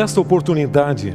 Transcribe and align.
Nesta 0.00 0.18
oportunidade, 0.18 1.14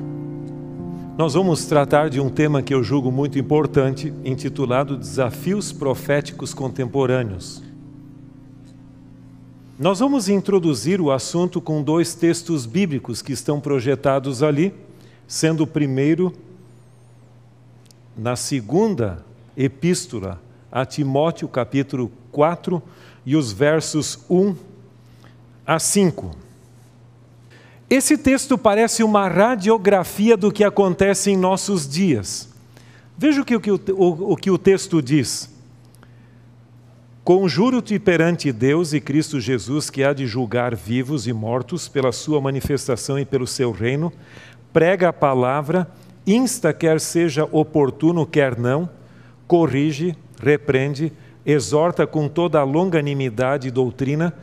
nós 1.18 1.34
vamos 1.34 1.66
tratar 1.66 2.10
de 2.10 2.20
um 2.20 2.30
tema 2.30 2.62
que 2.62 2.74
eu 2.74 2.84
julgo 2.84 3.10
muito 3.10 3.40
importante, 3.40 4.14
intitulado 4.26 4.98
Desafios 4.98 5.72
Proféticos 5.72 6.54
Contemporâneos. 6.54 7.64
Nós 9.80 10.00
vamos 10.00 10.28
introduzir 10.28 11.00
o 11.00 11.12
assunto 11.12 11.62
com 11.62 11.82
dois 11.82 12.16
textos 12.16 12.66
bíblicos 12.66 13.22
que 13.22 13.32
estão 13.32 13.62
projetados 13.62 14.44
ali, 14.44 14.74
sendo 15.26 15.64
o 15.64 15.68
primeiro 15.68 16.34
na 18.18 18.36
segunda 18.36 19.24
epístola 19.56 20.42
a 20.70 20.86
Timóteo, 20.86 21.48
capítulo 21.48 22.12
4, 22.34 22.84
e 23.26 23.38
os 23.38 23.54
versos 23.54 24.20
1 24.30 24.54
a 25.66 25.80
5. 25.80 26.45
Esse 27.90 28.18
texto 28.18 28.58
parece 28.58 29.04
uma 29.04 29.28
radiografia 29.28 30.36
do 30.36 30.52
que 30.52 30.64
acontece 30.64 31.30
em 31.30 31.38
nossos 31.38 31.88
dias. 31.88 32.50
Veja 33.18 33.42
o 33.42 33.46
que 33.46 33.56
o, 33.56 33.80
o, 33.94 34.34
o, 34.34 34.36
que 34.36 34.50
o 34.50 34.58
texto 34.58 35.02
diz. 35.02 35.54
Conjuro-te 37.24 37.98
perante 37.98 38.52
Deus 38.52 38.92
e 38.94 39.00
Cristo 39.00 39.40
Jesus, 39.40 39.90
que 39.90 40.04
há 40.04 40.14
de 40.14 40.28
julgar 40.28 40.76
vivos 40.76 41.28
e 41.28 41.34
mortos 41.34 41.88
pela 41.88 42.12
sua 42.12 42.42
manifestação 42.42 43.18
e 43.18 43.26
pelo 43.26 43.48
seu 43.48 43.72
reino, 43.72 44.12
prega 44.74 45.10
a 45.10 45.14
palavra, 45.14 45.90
insta 46.26 46.74
quer 46.74 47.00
seja 47.00 47.48
oportuno, 47.52 48.26
quer 48.26 48.58
não, 48.60 48.90
corrige, 49.48 50.16
repreende, 50.42 51.14
exorta 51.46 52.06
com 52.06 52.28
toda 52.28 52.60
a 52.60 52.64
longanimidade 52.64 53.68
e 53.68 53.72
doutrina, 53.72 54.34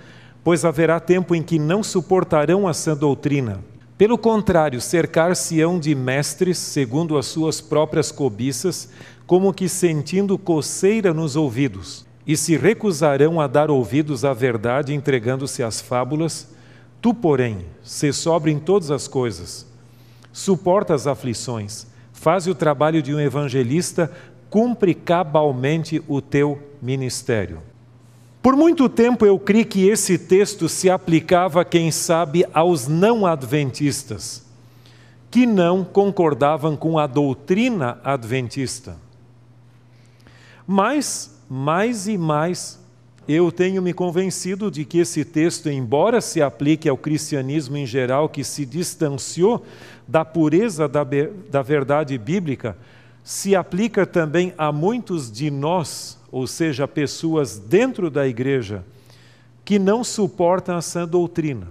pois 0.44 0.64
haverá 0.64 0.98
tempo 0.98 1.34
em 1.34 1.42
que 1.42 1.58
não 1.58 1.82
suportarão 1.82 2.66
a 2.66 2.74
sã 2.74 2.96
doutrina. 2.96 3.60
Pelo 3.96 4.18
contrário, 4.18 4.80
cercar-se-ão 4.80 5.78
de 5.78 5.94
mestres 5.94 6.58
segundo 6.58 7.16
as 7.16 7.26
suas 7.26 7.60
próprias 7.60 8.10
cobiças, 8.10 8.88
como 9.26 9.52
que 9.52 9.68
sentindo 9.68 10.36
coceira 10.36 11.14
nos 11.14 11.36
ouvidos, 11.36 12.04
e 12.26 12.36
se 12.36 12.56
recusarão 12.56 13.40
a 13.40 13.46
dar 13.46 13.70
ouvidos 13.70 14.24
à 14.24 14.32
verdade, 14.32 14.92
entregando-se 14.92 15.62
às 15.62 15.80
fábulas. 15.80 16.48
Tu, 17.00 17.14
porém, 17.14 17.58
se 17.82 18.12
sobre 18.12 18.50
em 18.50 18.58
todas 18.58 18.90
as 18.90 19.06
coisas, 19.06 19.66
suporta 20.32 20.94
as 20.94 21.06
aflições, 21.06 21.86
faz 22.12 22.46
o 22.46 22.54
trabalho 22.54 23.02
de 23.02 23.14
um 23.14 23.20
evangelista, 23.20 24.10
cumpre 24.50 24.94
cabalmente 24.94 26.02
o 26.08 26.20
teu 26.20 26.58
ministério. 26.80 27.60
Por 28.42 28.56
muito 28.56 28.88
tempo 28.88 29.24
eu 29.24 29.38
criei 29.38 29.64
que 29.64 29.88
esse 29.88 30.18
texto 30.18 30.68
se 30.68 30.90
aplicava, 30.90 31.64
quem 31.64 31.92
sabe, 31.92 32.44
aos 32.52 32.88
não 32.88 33.24
adventistas, 33.24 34.44
que 35.30 35.46
não 35.46 35.84
concordavam 35.84 36.76
com 36.76 36.98
a 36.98 37.06
doutrina 37.06 38.00
adventista. 38.02 38.96
Mas, 40.66 41.38
mais 41.48 42.08
e 42.08 42.18
mais, 42.18 42.80
eu 43.28 43.52
tenho 43.52 43.80
me 43.80 43.92
convencido 43.92 44.72
de 44.72 44.84
que 44.84 44.98
esse 44.98 45.24
texto, 45.24 45.68
embora 45.70 46.20
se 46.20 46.42
aplique 46.42 46.88
ao 46.88 46.96
cristianismo 46.96 47.76
em 47.76 47.86
geral, 47.86 48.28
que 48.28 48.42
se 48.42 48.66
distanciou 48.66 49.64
da 50.08 50.24
pureza 50.24 50.88
da, 50.88 51.06
da 51.48 51.62
verdade 51.62 52.18
bíblica, 52.18 52.76
se 53.22 53.54
aplica 53.54 54.04
também 54.06 54.52
a 54.56 54.72
muitos 54.72 55.30
de 55.30 55.50
nós 55.50 56.20
ou 56.32 56.46
seja, 56.46 56.88
pessoas 56.88 57.58
dentro 57.58 58.10
da 58.10 58.26
igreja, 58.26 58.82
que 59.62 59.78
não 59.78 60.02
suportam 60.02 60.78
a 60.78 60.80
sã 60.80 61.06
doutrina, 61.06 61.68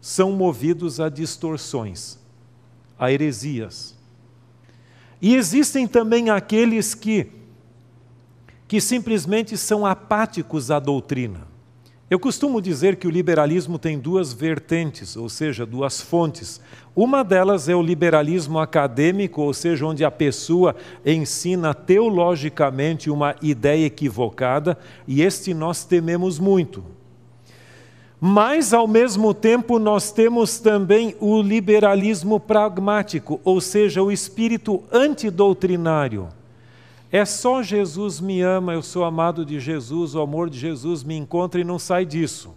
são 0.00 0.30
movidos 0.30 1.00
a 1.00 1.08
distorções, 1.08 2.16
a 2.96 3.10
heresias. 3.10 3.96
E 5.20 5.34
existem 5.34 5.88
também 5.88 6.30
aqueles 6.30 6.94
que, 6.94 7.28
que 8.68 8.80
simplesmente 8.80 9.56
são 9.56 9.84
apáticos 9.84 10.70
à 10.70 10.78
doutrina. 10.78 11.48
Eu 12.10 12.18
costumo 12.18 12.60
dizer 12.60 12.96
que 12.96 13.06
o 13.06 13.10
liberalismo 13.10 13.78
tem 13.78 13.98
duas 13.98 14.30
vertentes, 14.30 15.16
ou 15.16 15.26
seja, 15.30 15.64
duas 15.64 16.02
fontes. 16.02 16.60
Uma 16.94 17.24
delas 17.24 17.66
é 17.66 17.74
o 17.74 17.82
liberalismo 17.82 18.58
acadêmico, 18.58 19.40
ou 19.40 19.54
seja, 19.54 19.86
onde 19.86 20.04
a 20.04 20.10
pessoa 20.10 20.76
ensina 21.04 21.72
teologicamente 21.72 23.08
uma 23.08 23.34
ideia 23.40 23.86
equivocada, 23.86 24.76
e 25.08 25.22
este 25.22 25.54
nós 25.54 25.84
tememos 25.86 26.38
muito. 26.38 26.84
Mas, 28.20 28.74
ao 28.74 28.86
mesmo 28.86 29.32
tempo, 29.32 29.78
nós 29.78 30.12
temos 30.12 30.58
também 30.58 31.16
o 31.18 31.40
liberalismo 31.40 32.38
pragmático, 32.38 33.40
ou 33.42 33.62
seja, 33.62 34.02
o 34.02 34.12
espírito 34.12 34.84
antidoutrinário 34.92 36.28
é 37.16 37.24
só 37.24 37.62
Jesus 37.62 38.18
me 38.18 38.40
ama, 38.40 38.72
eu 38.72 38.82
sou 38.82 39.04
amado 39.04 39.44
de 39.44 39.60
Jesus, 39.60 40.16
o 40.16 40.20
amor 40.20 40.50
de 40.50 40.58
Jesus 40.58 41.04
me 41.04 41.14
encontra 41.14 41.60
e 41.60 41.64
não 41.64 41.78
sai 41.78 42.04
disso. 42.04 42.52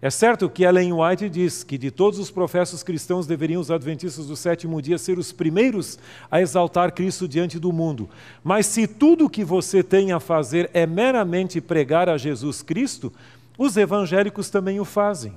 É 0.00 0.08
certo 0.08 0.48
que 0.48 0.64
Ellen 0.64 0.94
White 0.94 1.28
diz 1.28 1.62
que 1.62 1.76
de 1.76 1.90
todos 1.90 2.18
os 2.18 2.30
professos 2.30 2.82
cristãos 2.82 3.26
deveriam 3.26 3.60
os 3.60 3.70
adventistas 3.70 4.28
do 4.28 4.34
sétimo 4.34 4.80
dia 4.80 4.96
ser 4.96 5.18
os 5.18 5.30
primeiros 5.30 5.98
a 6.30 6.40
exaltar 6.40 6.92
Cristo 6.92 7.28
diante 7.28 7.58
do 7.58 7.70
mundo. 7.70 8.08
Mas 8.42 8.64
se 8.64 8.86
tudo 8.86 9.26
o 9.26 9.30
que 9.30 9.44
você 9.44 9.82
tem 9.82 10.12
a 10.12 10.18
fazer 10.18 10.70
é 10.72 10.86
meramente 10.86 11.60
pregar 11.60 12.08
a 12.08 12.16
Jesus 12.16 12.62
Cristo, 12.62 13.12
os 13.58 13.76
evangélicos 13.76 14.48
também 14.48 14.80
o 14.80 14.86
fazem. 14.86 15.34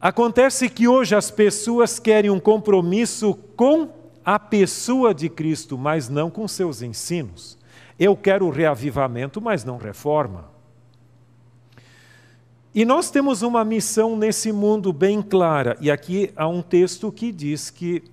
Acontece 0.00 0.68
que 0.68 0.86
hoje 0.86 1.16
as 1.16 1.28
pessoas 1.28 1.98
querem 1.98 2.30
um 2.30 2.38
compromisso 2.38 3.34
com 3.56 3.98
a 4.32 4.38
pessoa 4.38 5.12
de 5.12 5.28
Cristo, 5.28 5.76
mas 5.76 6.08
não 6.08 6.30
com 6.30 6.46
seus 6.46 6.82
ensinos. 6.82 7.58
Eu 7.98 8.16
quero 8.16 8.48
reavivamento, 8.48 9.40
mas 9.40 9.64
não 9.64 9.76
reforma. 9.76 10.48
E 12.72 12.84
nós 12.84 13.10
temos 13.10 13.42
uma 13.42 13.64
missão 13.64 14.16
nesse 14.16 14.52
mundo 14.52 14.92
bem 14.92 15.20
clara, 15.20 15.76
e 15.80 15.90
aqui 15.90 16.30
há 16.36 16.46
um 16.46 16.62
texto 16.62 17.10
que 17.10 17.32
diz 17.32 17.70
que 17.70 18.04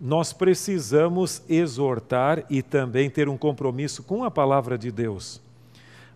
nós 0.00 0.32
precisamos 0.32 1.40
exortar 1.48 2.44
e 2.50 2.60
também 2.60 3.08
ter 3.08 3.28
um 3.28 3.38
compromisso 3.38 4.02
com 4.02 4.24
a 4.24 4.32
palavra 4.32 4.76
de 4.76 4.90
Deus. 4.90 5.40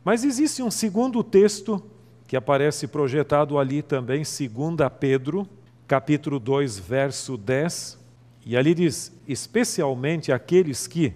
Mas 0.04 0.24
existe 0.24 0.60
um 0.60 0.72
segundo 0.72 1.22
texto 1.22 1.80
que 2.26 2.36
aparece 2.36 2.88
projetado 2.88 3.60
ali 3.60 3.80
também, 3.80 4.24
2 4.24 4.90
Pedro, 4.98 5.48
capítulo 5.86 6.40
2, 6.40 6.80
verso 6.80 7.36
10, 7.36 8.05
e 8.46 8.56
ali 8.56 8.72
diz: 8.72 9.12
especialmente 9.26 10.30
aqueles 10.30 10.86
que, 10.86 11.12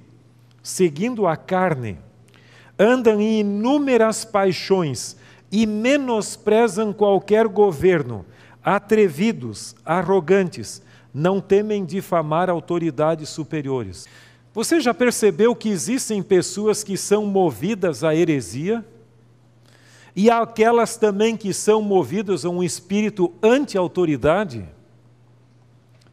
seguindo 0.61 1.29
a 1.29 1.37
carne, 1.37 1.97
andam 2.77 3.21
em 3.21 3.39
inúmeras 3.39 4.25
paixões 4.25 5.17
e 5.53 5.65
menosprezam 5.65 6.93
qualquer 6.93 7.47
governo, 7.47 8.27
atrevidos, 8.65 9.77
arrogantes, 9.85 10.83
não 11.15 11.41
temem 11.41 11.85
difamar 11.85 12.51
autoridades 12.51 13.29
superiores. 13.29 14.09
Você 14.53 14.81
já 14.81 14.93
percebeu 14.93 15.55
que 15.55 15.69
existem 15.69 16.21
pessoas 16.23 16.83
que 16.83 16.97
são 16.97 17.25
movidas 17.27 18.03
à 18.03 18.13
heresia? 18.13 18.85
E 20.17 20.29
aquelas 20.29 20.97
também 20.97 21.37
que 21.37 21.55
são 21.55 21.81
movidas 21.81 22.45
a 22.45 22.49
um 22.49 22.61
espírito 22.61 23.33
anti-autoridade? 23.41 24.69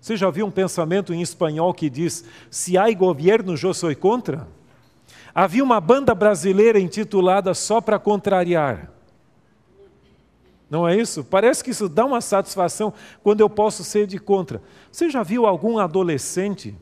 Você 0.07 0.15
já 0.15 0.29
viu 0.29 0.45
um 0.45 0.51
pensamento 0.51 1.13
em 1.13 1.21
espanhol 1.21 1.73
que 1.73 1.89
diz: 1.89 2.23
Se 2.49 2.77
há 2.77 2.89
governo, 2.93 3.55
eu 3.61 3.73
sou 3.73 3.93
contra? 3.93 4.47
Havia 5.35 5.61
uma 5.61 5.81
banda 5.81 6.15
brasileira 6.15 6.79
intitulada 6.79 7.53
Só 7.53 7.81
para 7.81 7.99
Contrariar. 7.99 8.89
Não 10.69 10.87
é 10.87 10.95
isso? 10.95 11.25
Parece 11.25 11.61
que 11.61 11.71
isso 11.71 11.89
dá 11.89 12.05
uma 12.05 12.21
satisfação 12.21 12.93
quando 13.21 13.41
eu 13.41 13.49
posso 13.49 13.83
ser 13.83 14.07
de 14.07 14.17
contra. 14.17 14.61
Você 14.89 15.09
já 15.09 15.23
viu 15.23 15.45
algum 15.45 15.77
adolescente 15.77 16.73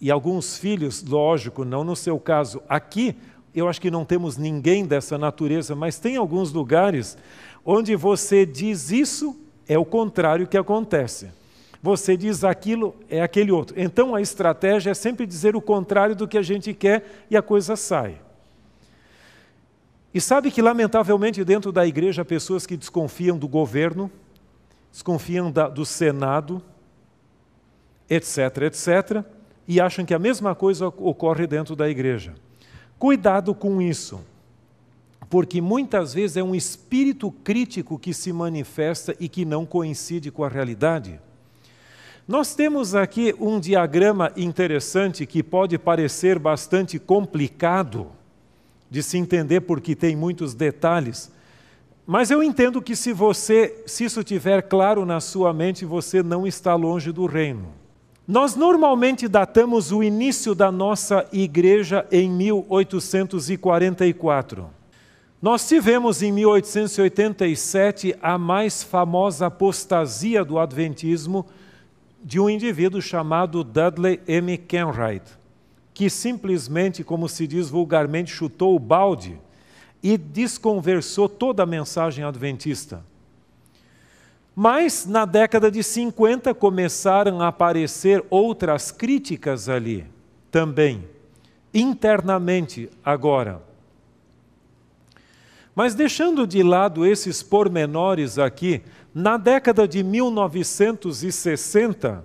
e 0.00 0.08
alguns 0.08 0.56
filhos, 0.56 1.02
lógico, 1.02 1.64
não 1.64 1.82
no 1.82 1.96
seu 1.96 2.16
caso, 2.20 2.62
aqui 2.68 3.16
eu 3.52 3.68
acho 3.68 3.80
que 3.80 3.90
não 3.90 4.04
temos 4.04 4.36
ninguém 4.36 4.86
dessa 4.86 5.18
natureza, 5.18 5.74
mas 5.74 5.98
tem 5.98 6.16
alguns 6.16 6.52
lugares 6.52 7.18
onde 7.64 7.96
você 7.96 8.46
diz 8.46 8.92
isso, 8.92 9.36
é 9.66 9.76
o 9.76 9.84
contrário 9.84 10.46
que 10.46 10.56
acontece. 10.56 11.42
Você 11.84 12.16
diz 12.16 12.44
aquilo, 12.44 12.96
é 13.10 13.20
aquele 13.20 13.52
outro. 13.52 13.78
Então 13.78 14.14
a 14.14 14.20
estratégia 14.22 14.92
é 14.92 14.94
sempre 14.94 15.26
dizer 15.26 15.54
o 15.54 15.60
contrário 15.60 16.16
do 16.16 16.26
que 16.26 16.38
a 16.38 16.42
gente 16.42 16.72
quer 16.72 17.26
e 17.30 17.36
a 17.36 17.42
coisa 17.42 17.76
sai. 17.76 18.18
E 20.14 20.18
sabe 20.18 20.50
que, 20.50 20.62
lamentavelmente, 20.62 21.44
dentro 21.44 21.70
da 21.70 21.86
igreja 21.86 22.22
há 22.22 22.24
pessoas 22.24 22.64
que 22.64 22.74
desconfiam 22.74 23.36
do 23.36 23.46
governo, 23.46 24.10
desconfiam 24.90 25.52
da, 25.52 25.68
do 25.68 25.84
Senado, 25.84 26.62
etc., 28.08 28.62
etc., 28.62 29.22
e 29.68 29.78
acham 29.78 30.06
que 30.06 30.14
a 30.14 30.18
mesma 30.18 30.54
coisa 30.54 30.88
ocorre 30.88 31.46
dentro 31.46 31.76
da 31.76 31.86
igreja. 31.86 32.32
Cuidado 32.98 33.54
com 33.54 33.82
isso, 33.82 34.24
porque 35.28 35.60
muitas 35.60 36.14
vezes 36.14 36.38
é 36.38 36.42
um 36.42 36.54
espírito 36.54 37.30
crítico 37.30 37.98
que 37.98 38.14
se 38.14 38.32
manifesta 38.32 39.14
e 39.20 39.28
que 39.28 39.44
não 39.44 39.66
coincide 39.66 40.30
com 40.30 40.44
a 40.44 40.48
realidade. 40.48 41.20
Nós 42.26 42.54
temos 42.54 42.94
aqui 42.94 43.34
um 43.38 43.60
diagrama 43.60 44.32
interessante 44.34 45.26
que 45.26 45.42
pode 45.42 45.76
parecer 45.76 46.38
bastante 46.38 46.98
complicado 46.98 48.06
de 48.90 49.02
se 49.02 49.18
entender 49.18 49.60
porque 49.60 49.94
tem 49.94 50.16
muitos 50.16 50.54
detalhes. 50.54 51.30
Mas 52.06 52.30
eu 52.30 52.42
entendo 52.42 52.80
que 52.80 52.96
se 52.96 53.12
você, 53.12 53.82
se 53.86 54.04
isso 54.04 54.20
estiver 54.20 54.62
claro 54.62 55.04
na 55.04 55.20
sua 55.20 55.52
mente, 55.52 55.84
você 55.84 56.22
não 56.22 56.46
está 56.46 56.74
longe 56.74 57.12
do 57.12 57.26
reino. 57.26 57.66
Nós 58.26 58.56
normalmente 58.56 59.28
datamos 59.28 59.92
o 59.92 60.02
início 60.02 60.54
da 60.54 60.72
nossa 60.72 61.28
igreja 61.30 62.06
em 62.10 62.30
1844. 62.30 64.70
Nós 65.42 65.68
tivemos 65.68 66.22
em 66.22 66.32
1887 66.32 68.16
a 68.22 68.38
mais 68.38 68.82
famosa 68.82 69.48
apostasia 69.48 70.42
do 70.42 70.58
Adventismo 70.58 71.44
de 72.24 72.40
um 72.40 72.48
indivíduo 72.48 73.02
chamado 73.02 73.62
Dudley 73.62 74.18
M. 74.26 74.56
Kenwright, 74.56 75.30
que 75.92 76.08
simplesmente, 76.08 77.04
como 77.04 77.28
se 77.28 77.46
diz 77.46 77.68
vulgarmente, 77.68 78.32
chutou 78.32 78.74
o 78.74 78.78
balde 78.78 79.38
e 80.02 80.16
desconversou 80.16 81.28
toda 81.28 81.62
a 81.62 81.66
mensagem 81.66 82.24
adventista. 82.24 83.04
Mas 84.56 85.04
na 85.04 85.26
década 85.26 85.70
de 85.70 85.82
50 85.82 86.54
começaram 86.54 87.42
a 87.42 87.48
aparecer 87.48 88.24
outras 88.30 88.90
críticas 88.90 89.68
ali 89.68 90.06
também, 90.50 91.04
internamente 91.74 92.88
agora. 93.04 93.60
Mas 95.74 95.94
deixando 95.94 96.46
de 96.46 96.62
lado 96.62 97.04
esses 97.04 97.42
pormenores 97.42 98.38
aqui, 98.38 98.80
na 99.14 99.36
década 99.36 99.86
de 99.86 100.02
1960, 100.02 102.24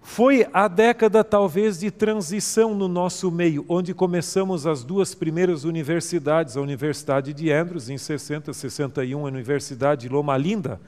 foi 0.00 0.46
a 0.52 0.68
década 0.68 1.24
talvez 1.24 1.80
de 1.80 1.90
transição 1.90 2.76
no 2.76 2.86
nosso 2.86 3.28
meio, 3.28 3.64
onde 3.68 3.92
começamos 3.92 4.68
as 4.68 4.84
duas 4.84 5.16
primeiras 5.16 5.64
universidades, 5.64 6.56
a 6.56 6.60
Universidade 6.60 7.32
de 7.32 7.50
Andrews 7.50 7.88
em 7.88 7.98
60, 7.98 8.52
61, 8.52 9.26
a 9.26 9.28
Universidade 9.28 10.02
de 10.02 10.08
Loma 10.08 10.36
Linda, 10.36 10.80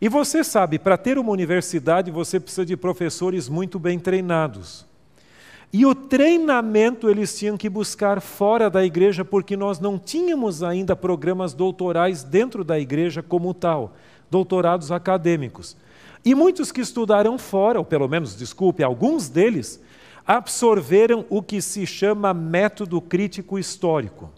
e 0.00 0.08
você 0.08 0.44
sabe, 0.44 0.78
para 0.78 0.98
ter 0.98 1.18
uma 1.18 1.32
universidade, 1.32 2.10
você 2.10 2.38
precisa 2.38 2.66
de 2.66 2.76
professores 2.76 3.48
muito 3.48 3.78
bem 3.78 3.98
treinados. 3.98 4.86
E 5.72 5.84
o 5.84 5.94
treinamento 5.94 7.10
eles 7.10 7.36
tinham 7.36 7.56
que 7.56 7.68
buscar 7.68 8.20
fora 8.20 8.70
da 8.70 8.84
igreja, 8.84 9.24
porque 9.24 9.56
nós 9.56 9.80
não 9.80 9.98
tínhamos 9.98 10.62
ainda 10.62 10.94
programas 10.94 11.52
doutorais 11.52 12.22
dentro 12.22 12.62
da 12.62 12.78
igreja 12.78 13.22
como 13.22 13.52
tal, 13.52 13.96
doutorados 14.30 14.90
acadêmicos. 14.92 15.76
E 16.24 16.34
muitos 16.34 16.72
que 16.72 16.80
estudaram 16.80 17.38
fora, 17.38 17.78
ou 17.78 17.84
pelo 17.84 18.08
menos, 18.08 18.36
desculpe, 18.36 18.82
alguns 18.82 19.28
deles, 19.28 19.80
absorveram 20.26 21.24
o 21.30 21.42
que 21.42 21.62
se 21.62 21.86
chama 21.86 22.34
método 22.34 23.00
crítico 23.00 23.58
histórico 23.58 24.30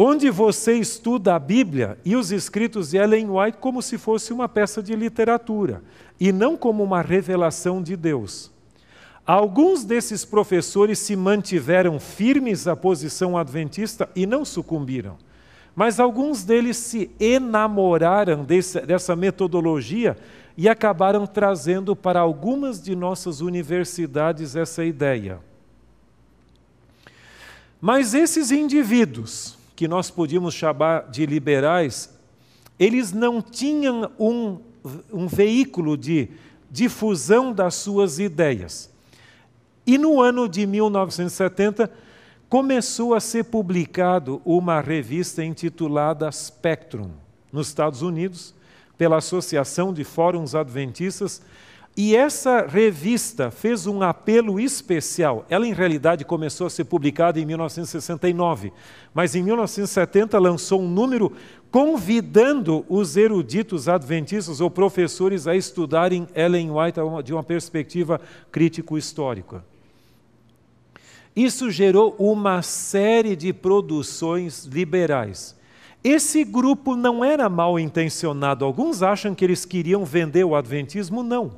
onde 0.00 0.30
você 0.30 0.74
estuda 0.74 1.34
a 1.34 1.40
Bíblia 1.40 1.98
e 2.04 2.14
os 2.14 2.30
escritos 2.30 2.90
de 2.90 2.98
Ellen 2.98 3.28
White 3.28 3.58
como 3.58 3.82
se 3.82 3.98
fosse 3.98 4.32
uma 4.32 4.48
peça 4.48 4.80
de 4.80 4.94
literatura 4.94 5.82
e 6.20 6.30
não 6.30 6.56
como 6.56 6.84
uma 6.84 7.02
revelação 7.02 7.82
de 7.82 7.96
Deus. 7.96 8.48
Alguns 9.26 9.84
desses 9.84 10.24
professores 10.24 11.00
se 11.00 11.16
mantiveram 11.16 11.98
firmes 11.98 12.68
à 12.68 12.76
posição 12.76 13.36
adventista 13.36 14.08
e 14.14 14.24
não 14.24 14.44
sucumbiram. 14.44 15.16
Mas 15.78 16.00
alguns 16.00 16.42
deles 16.42 16.76
se 16.76 17.08
enamoraram 17.20 18.42
desse, 18.42 18.80
dessa 18.80 19.14
metodologia 19.14 20.16
e 20.56 20.68
acabaram 20.68 21.24
trazendo 21.24 21.94
para 21.94 22.18
algumas 22.18 22.82
de 22.82 22.96
nossas 22.96 23.40
universidades 23.40 24.56
essa 24.56 24.84
ideia. 24.84 25.38
Mas 27.80 28.12
esses 28.12 28.50
indivíduos, 28.50 29.56
que 29.76 29.86
nós 29.86 30.10
podíamos 30.10 30.52
chamar 30.52 31.10
de 31.10 31.24
liberais, 31.24 32.12
eles 32.76 33.12
não 33.12 33.40
tinham 33.40 34.10
um, 34.18 34.58
um 35.12 35.28
veículo 35.28 35.96
de 35.96 36.28
difusão 36.68 37.52
das 37.52 37.76
suas 37.76 38.18
ideias. 38.18 38.90
E 39.86 39.96
no 39.96 40.20
ano 40.20 40.48
de 40.48 40.66
1970 40.66 42.07
começou 42.48 43.14
a 43.14 43.20
ser 43.20 43.44
publicado 43.44 44.40
uma 44.44 44.80
revista 44.80 45.44
intitulada 45.44 46.30
Spectrum, 46.32 47.10
nos 47.52 47.68
Estados 47.68 48.00
Unidos, 48.00 48.54
pela 48.96 49.18
Associação 49.18 49.92
de 49.92 50.02
Fóruns 50.02 50.54
Adventistas, 50.54 51.42
e 51.96 52.14
essa 52.14 52.64
revista 52.64 53.50
fez 53.50 53.86
um 53.86 54.02
apelo 54.02 54.60
especial. 54.60 55.44
Ela, 55.50 55.66
em 55.66 55.72
realidade, 55.72 56.24
começou 56.24 56.66
a 56.66 56.70
ser 56.70 56.84
publicada 56.84 57.40
em 57.40 57.44
1969, 57.44 58.72
mas 59.12 59.34
em 59.34 59.42
1970 59.42 60.38
lançou 60.38 60.80
um 60.80 60.88
número 60.88 61.32
convidando 61.72 62.86
os 62.88 63.16
eruditos 63.16 63.88
adventistas 63.88 64.60
ou 64.60 64.70
professores 64.70 65.46
a 65.48 65.56
estudarem 65.56 66.26
Ellen 66.34 66.70
White 66.70 67.00
de 67.24 67.34
uma 67.34 67.42
perspectiva 67.42 68.20
crítico-histórica. 68.52 69.64
Isso 71.38 71.70
gerou 71.70 72.16
uma 72.18 72.62
série 72.62 73.36
de 73.36 73.52
produções 73.52 74.64
liberais. 74.64 75.54
Esse 76.02 76.42
grupo 76.42 76.96
não 76.96 77.24
era 77.24 77.48
mal 77.48 77.78
intencionado. 77.78 78.64
Alguns 78.64 79.04
acham 79.04 79.36
que 79.36 79.44
eles 79.44 79.64
queriam 79.64 80.04
vender 80.04 80.42
o 80.42 80.56
adventismo, 80.56 81.22
não. 81.22 81.52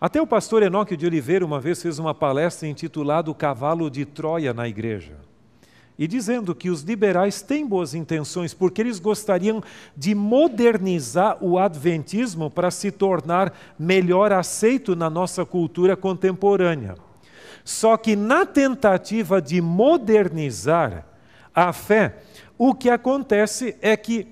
Até 0.00 0.20
o 0.20 0.26
pastor 0.26 0.64
Enoque 0.64 0.96
de 0.96 1.06
Oliveira 1.06 1.46
uma 1.46 1.60
vez 1.60 1.80
fez 1.80 2.00
uma 2.00 2.12
palestra 2.12 2.66
intitulada 2.66 3.30
O 3.30 3.36
Cavalo 3.36 3.88
de 3.88 4.04
Troia 4.04 4.52
na 4.52 4.66
Igreja. 4.66 5.14
E 5.96 6.08
dizendo 6.08 6.52
que 6.52 6.70
os 6.70 6.82
liberais 6.82 7.40
têm 7.42 7.64
boas 7.64 7.94
intenções, 7.94 8.52
porque 8.52 8.80
eles 8.80 8.98
gostariam 8.98 9.62
de 9.96 10.12
modernizar 10.12 11.38
o 11.40 11.56
adventismo 11.56 12.50
para 12.50 12.72
se 12.72 12.90
tornar 12.90 13.56
melhor 13.78 14.32
aceito 14.32 14.96
na 14.96 15.08
nossa 15.08 15.46
cultura 15.46 15.96
contemporânea. 15.96 16.96
Só 17.64 17.96
que 17.96 18.16
na 18.16 18.46
tentativa 18.46 19.40
de 19.40 19.60
modernizar 19.60 21.06
a 21.54 21.72
fé, 21.72 22.16
o 22.56 22.74
que 22.74 22.90
acontece 22.90 23.76
é 23.80 23.96
que 23.96 24.26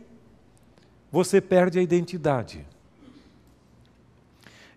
você 1.11 1.41
perde 1.41 1.79
a 1.79 1.83
identidade. 1.83 2.67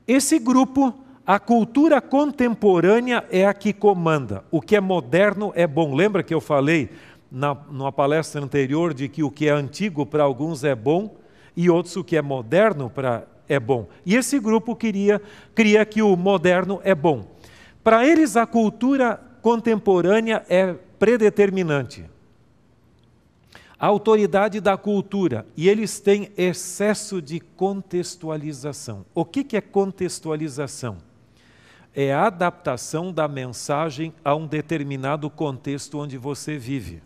Esse 0.07 0.39
grupo, 0.39 0.93
a 1.25 1.39
cultura 1.39 2.01
contemporânea 2.01 3.25
é 3.29 3.45
a 3.45 3.53
que 3.53 3.71
comanda. 3.71 4.43
O 4.49 4.61
que 4.61 4.75
é 4.75 4.81
moderno 4.81 5.51
é 5.55 5.67
bom. 5.67 5.93
Lembra 5.93 6.23
que 6.23 6.33
eu 6.33 6.41
falei 6.41 6.89
na, 7.31 7.55
numa 7.69 7.91
palestra 7.91 8.41
anterior 8.41 8.93
de 8.93 9.07
que 9.07 9.23
o 9.23 9.31
que 9.31 9.47
é 9.47 9.51
antigo 9.51 10.05
para 10.05 10.23
alguns 10.23 10.63
é 10.63 10.75
bom 10.75 11.15
e 11.55 11.69
outros 11.69 11.95
o 11.95 12.03
que 12.03 12.17
é 12.17 12.21
moderno 12.21 12.89
para 12.89 13.27
é 13.47 13.59
bom. 13.59 13.87
E 14.05 14.15
esse 14.15 14.39
grupo 14.39 14.75
queria 14.75 15.21
cria 15.53 15.85
que 15.85 16.01
o 16.01 16.15
moderno 16.15 16.79
é 16.83 16.95
bom. 16.95 17.25
Para 17.83 18.05
eles 18.05 18.35
a 18.37 18.45
cultura 18.45 19.19
contemporânea 19.41 20.45
é 20.47 20.73
predeterminante 20.99 22.05
a 23.81 23.87
autoridade 23.87 24.61
da 24.61 24.77
cultura 24.77 25.43
e 25.57 25.67
eles 25.67 25.99
têm 25.99 26.31
excesso 26.37 27.19
de 27.19 27.39
contextualização. 27.39 29.03
O 29.11 29.25
que, 29.25 29.57
é 29.57 29.59
contextualização? 29.59 30.99
É 31.91 32.13
a 32.13 32.27
adaptação 32.27 33.11
da 33.11 33.27
mensagem 33.27 34.13
a 34.23 34.35
um 34.35 34.45
determinado 34.45 35.27
contexto 35.31 35.97
onde 35.97 36.15
você 36.15 36.59
vive. 36.59 37.01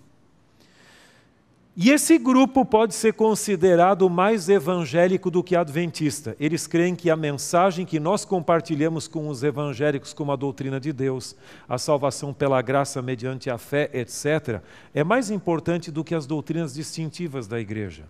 E 1.77 1.91
esse 1.91 2.17
grupo 2.17 2.63
pode 2.63 2.95
ser 2.95 3.15
considerado 3.15 4.09
mais 4.09 4.47
evangélico 4.47 5.29
do 5.29 5.43
que 5.43 5.57
adventista. 5.57 6.33
Eles 6.39 6.65
creem 6.65 6.95
que 6.95 7.09
a 7.09 7.17
mensagem 7.17 7.85
que 7.85 7.99
nós 7.99 8.23
compartilhamos 8.23 9.09
com 9.09 9.27
os 9.27 9.43
evangélicos, 9.43 10.13
como 10.13 10.31
a 10.31 10.37
doutrina 10.37 10.79
de 10.79 10.93
Deus, 10.93 11.35
a 11.67 11.77
salvação 11.77 12.33
pela 12.33 12.61
graça 12.61 13.01
mediante 13.01 13.49
a 13.49 13.57
fé, 13.57 13.89
etc., 13.93 14.61
é 14.93 15.03
mais 15.03 15.29
importante 15.29 15.91
do 15.91 16.01
que 16.01 16.15
as 16.15 16.25
doutrinas 16.25 16.73
distintivas 16.73 17.45
da 17.45 17.59
igreja. 17.59 18.05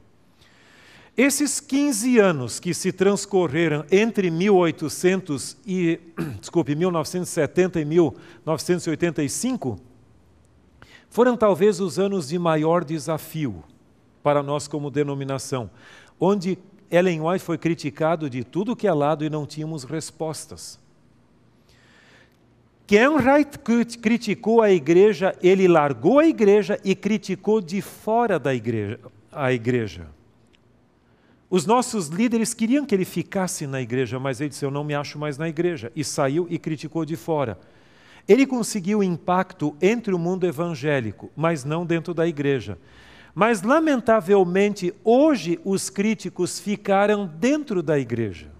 Esses 1.17 1.59
15 1.59 2.19
anos 2.19 2.59
que 2.59 2.71
se 2.71 2.91
transcorreram 2.91 3.83
entre 3.91 4.29
1800 4.29 5.57
e, 5.65 5.99
desculpe, 6.39 6.75
1970 6.75 7.81
e 7.81 7.85
1985 7.85 9.94
foram 11.15 11.37
talvez 11.37 11.79
os 11.79 11.97
anos 11.97 12.27
de 12.27 12.37
maior 12.37 12.83
desafio 12.83 13.63
para 14.21 14.43
nós 14.43 14.67
como 14.67 14.91
denominação, 14.91 15.71
onde 16.19 16.59
Ellen 16.91 17.21
White 17.21 17.45
foi 17.45 17.57
criticado 17.57 18.29
de 18.29 18.43
tudo 18.43 18.75
que 18.75 18.85
é 18.85 18.91
lado 18.91 19.23
e 19.23 19.29
não 19.29 19.45
tínhamos 19.45 19.85
respostas. 19.85 20.77
Kenwright 22.85 23.57
criticou 23.97 24.61
a 24.61 24.69
igreja, 24.69 25.33
ele 25.41 25.69
largou 25.69 26.19
a 26.19 26.27
igreja 26.27 26.77
e 26.83 26.93
criticou 26.93 27.61
de 27.61 27.81
fora 27.81 28.37
da 28.37 28.53
igreja 28.53 28.99
a 29.31 29.53
igreja. 29.53 30.07
Os 31.49 31.65
nossos 31.65 32.07
líderes 32.07 32.53
queriam 32.53 32.85
que 32.85 32.93
ele 32.93 33.05
ficasse 33.05 33.65
na 33.65 33.81
igreja, 33.81 34.19
mas 34.19 34.41
ele 34.41 34.49
disse: 34.49 34.65
Eu 34.65 34.71
não 34.71 34.83
me 34.83 34.93
acho 34.93 35.17
mais 35.17 35.37
na 35.37 35.47
igreja. 35.47 35.93
E 35.95 36.03
saiu 36.03 36.45
e 36.49 36.59
criticou 36.59 37.05
de 37.05 37.15
fora. 37.15 37.57
Ele 38.27 38.45
conseguiu 38.45 39.03
impacto 39.03 39.75
entre 39.81 40.13
o 40.13 40.19
mundo 40.19 40.45
evangélico, 40.45 41.31
mas 41.35 41.63
não 41.63 41.85
dentro 41.85 42.13
da 42.13 42.27
igreja. 42.27 42.77
Mas, 43.33 43.61
lamentavelmente, 43.61 44.93
hoje 45.03 45.59
os 45.63 45.89
críticos 45.89 46.57
ficaram 46.57 47.27
dentro 47.27 47.83
da 47.83 47.99
igreja. 47.99 48.54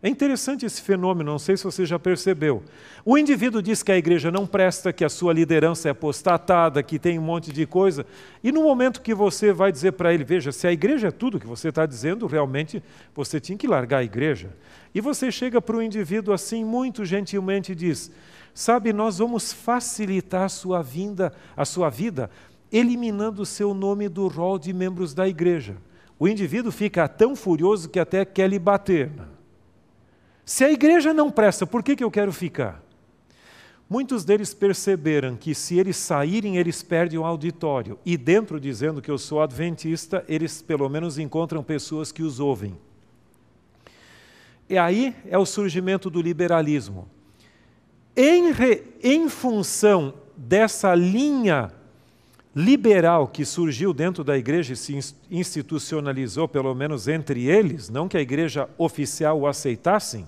É 0.00 0.08
interessante 0.08 0.64
esse 0.64 0.80
fenômeno, 0.80 1.32
não 1.32 1.40
sei 1.40 1.56
se 1.56 1.64
você 1.64 1.84
já 1.84 1.98
percebeu. 1.98 2.62
O 3.04 3.18
indivíduo 3.18 3.60
diz 3.60 3.82
que 3.82 3.90
a 3.90 3.98
igreja 3.98 4.30
não 4.30 4.46
presta, 4.46 4.92
que 4.92 5.04
a 5.04 5.08
sua 5.08 5.32
liderança 5.32 5.88
é 5.88 5.90
apostatada, 5.90 6.84
que 6.84 7.00
tem 7.00 7.18
um 7.18 7.22
monte 7.22 7.52
de 7.52 7.66
coisa, 7.66 8.06
e 8.42 8.52
no 8.52 8.62
momento 8.62 9.02
que 9.02 9.12
você 9.12 9.52
vai 9.52 9.72
dizer 9.72 9.92
para 9.92 10.14
ele: 10.14 10.22
veja, 10.22 10.52
se 10.52 10.68
a 10.68 10.72
igreja 10.72 11.08
é 11.08 11.10
tudo 11.10 11.40
que 11.40 11.48
você 11.48 11.70
está 11.70 11.84
dizendo, 11.84 12.28
realmente 12.28 12.80
você 13.12 13.40
tinha 13.40 13.58
que 13.58 13.66
largar 13.66 13.98
a 13.98 14.04
igreja. 14.04 14.50
E 14.94 15.00
você 15.00 15.32
chega 15.32 15.60
para 15.60 15.76
o 15.76 15.82
indivíduo 15.82 16.32
assim, 16.32 16.64
muito 16.64 17.04
gentilmente, 17.04 17.72
e 17.72 17.74
diz: 17.74 18.12
sabe, 18.54 18.92
nós 18.92 19.18
vamos 19.18 19.52
facilitar 19.52 20.42
a 20.42 20.48
sua 20.48 20.80
vinda, 20.80 21.32
a 21.56 21.64
sua 21.64 21.90
vida, 21.90 22.30
eliminando 22.70 23.42
o 23.42 23.46
seu 23.46 23.74
nome 23.74 24.08
do 24.08 24.28
rol 24.28 24.60
de 24.60 24.72
membros 24.72 25.12
da 25.12 25.26
igreja. 25.26 25.76
O 26.20 26.28
indivíduo 26.28 26.70
fica 26.70 27.08
tão 27.08 27.34
furioso 27.34 27.88
que 27.88 27.98
até 27.98 28.24
quer 28.24 28.48
lhe 28.48 28.60
bater. 28.60 29.10
Se 30.48 30.64
a 30.64 30.72
igreja 30.72 31.12
não 31.12 31.30
presta, 31.30 31.66
por 31.66 31.82
que, 31.82 31.94
que 31.94 32.02
eu 32.02 32.10
quero 32.10 32.32
ficar? 32.32 32.82
Muitos 33.86 34.24
deles 34.24 34.54
perceberam 34.54 35.36
que 35.36 35.54
se 35.54 35.78
eles 35.78 35.98
saírem, 35.98 36.56
eles 36.56 36.82
perdem 36.82 37.18
o 37.18 37.24
auditório. 37.26 37.98
E 38.02 38.16
dentro, 38.16 38.58
dizendo 38.58 39.02
que 39.02 39.10
eu 39.10 39.18
sou 39.18 39.42
adventista, 39.42 40.24
eles 40.26 40.62
pelo 40.62 40.88
menos 40.88 41.18
encontram 41.18 41.62
pessoas 41.62 42.10
que 42.10 42.22
os 42.22 42.40
ouvem. 42.40 42.74
E 44.70 44.78
aí 44.78 45.14
é 45.26 45.36
o 45.36 45.44
surgimento 45.44 46.08
do 46.08 46.22
liberalismo. 46.22 47.06
Em, 48.16 48.50
re, 48.50 48.84
em 49.02 49.28
função 49.28 50.14
dessa 50.34 50.94
linha 50.94 51.70
liberal 52.56 53.28
que 53.28 53.44
surgiu 53.44 53.92
dentro 53.92 54.24
da 54.24 54.38
igreja 54.38 54.72
e 54.72 54.76
se 54.76 54.98
institucionalizou, 55.30 56.48
pelo 56.48 56.74
menos 56.74 57.06
entre 57.06 57.44
eles, 57.44 57.90
não 57.90 58.08
que 58.08 58.16
a 58.16 58.22
igreja 58.22 58.66
oficial 58.78 59.40
o 59.40 59.46
aceitassem, 59.46 60.26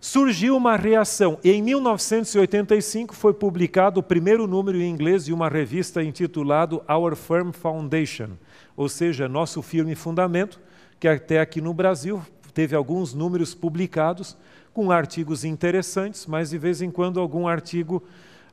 surgiu 0.00 0.56
uma 0.56 0.76
reação. 0.76 1.38
E 1.44 1.50
em 1.50 1.62
1985 1.62 3.14
foi 3.14 3.34
publicado 3.34 4.00
o 4.00 4.02
primeiro 4.02 4.46
número 4.46 4.80
em 4.80 4.88
inglês 4.90 5.26
de 5.26 5.32
uma 5.32 5.48
revista 5.48 6.02
intitulado 6.02 6.82
Our 6.88 7.14
Firm 7.14 7.52
Foundation, 7.52 8.30
ou 8.74 8.88
seja, 8.88 9.28
nosso 9.28 9.60
firme 9.60 9.94
fundamento, 9.94 10.58
que 10.98 11.06
até 11.06 11.38
aqui 11.38 11.60
no 11.60 11.74
Brasil 11.74 12.22
teve 12.54 12.74
alguns 12.74 13.12
números 13.12 13.54
publicados 13.54 14.36
com 14.72 14.90
artigos 14.90 15.44
interessantes, 15.44 16.26
mas 16.26 16.50
de 16.50 16.58
vez 16.58 16.80
em 16.80 16.90
quando 16.90 17.20
algum 17.20 17.46
artigo 17.46 18.02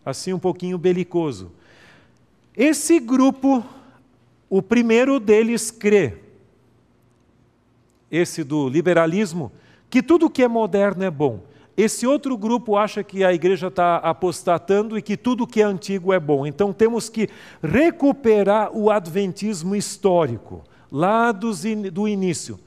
assim 0.06 0.34
um 0.34 0.39
pouquinho 0.39 0.77
belicoso. 0.77 1.51
Esse 2.56 3.00
grupo, 3.00 3.63
o 4.50 4.62
primeiro 4.62 5.20
deles 5.20 5.70
crê, 5.70 6.18
esse 8.10 8.44
do 8.44 8.68
liberalismo, 8.70 9.51
que 9.89 10.01
tudo 10.01 10.29
que 10.29 10.44
é 10.44 10.48
moderno 10.48 11.03
é 11.03 11.12
bom. 11.12 11.41
Esse 11.75 12.08
outro 12.08 12.36
grupo 12.36 12.75
acha 12.75 13.03
que 13.03 13.24
a 13.24 13.32
igreja 13.32 13.67
está 13.67 13.98
apostatando 13.98 14.98
e 14.98 15.01
que 15.01 15.15
tudo 15.15 15.46
que 15.46 15.62
é 15.62 15.65
antigo 15.65 16.12
é 16.12 16.20
bom. 16.20 16.46
Então 16.46 16.74
temos 16.74 17.08
que 17.08 17.29
recuperar 17.62 18.75
o 18.75 18.89
adventismo 18.89 19.75
histórico, 19.75 20.63
lá 20.91 21.32
do 21.32 22.08
início. 22.08 22.60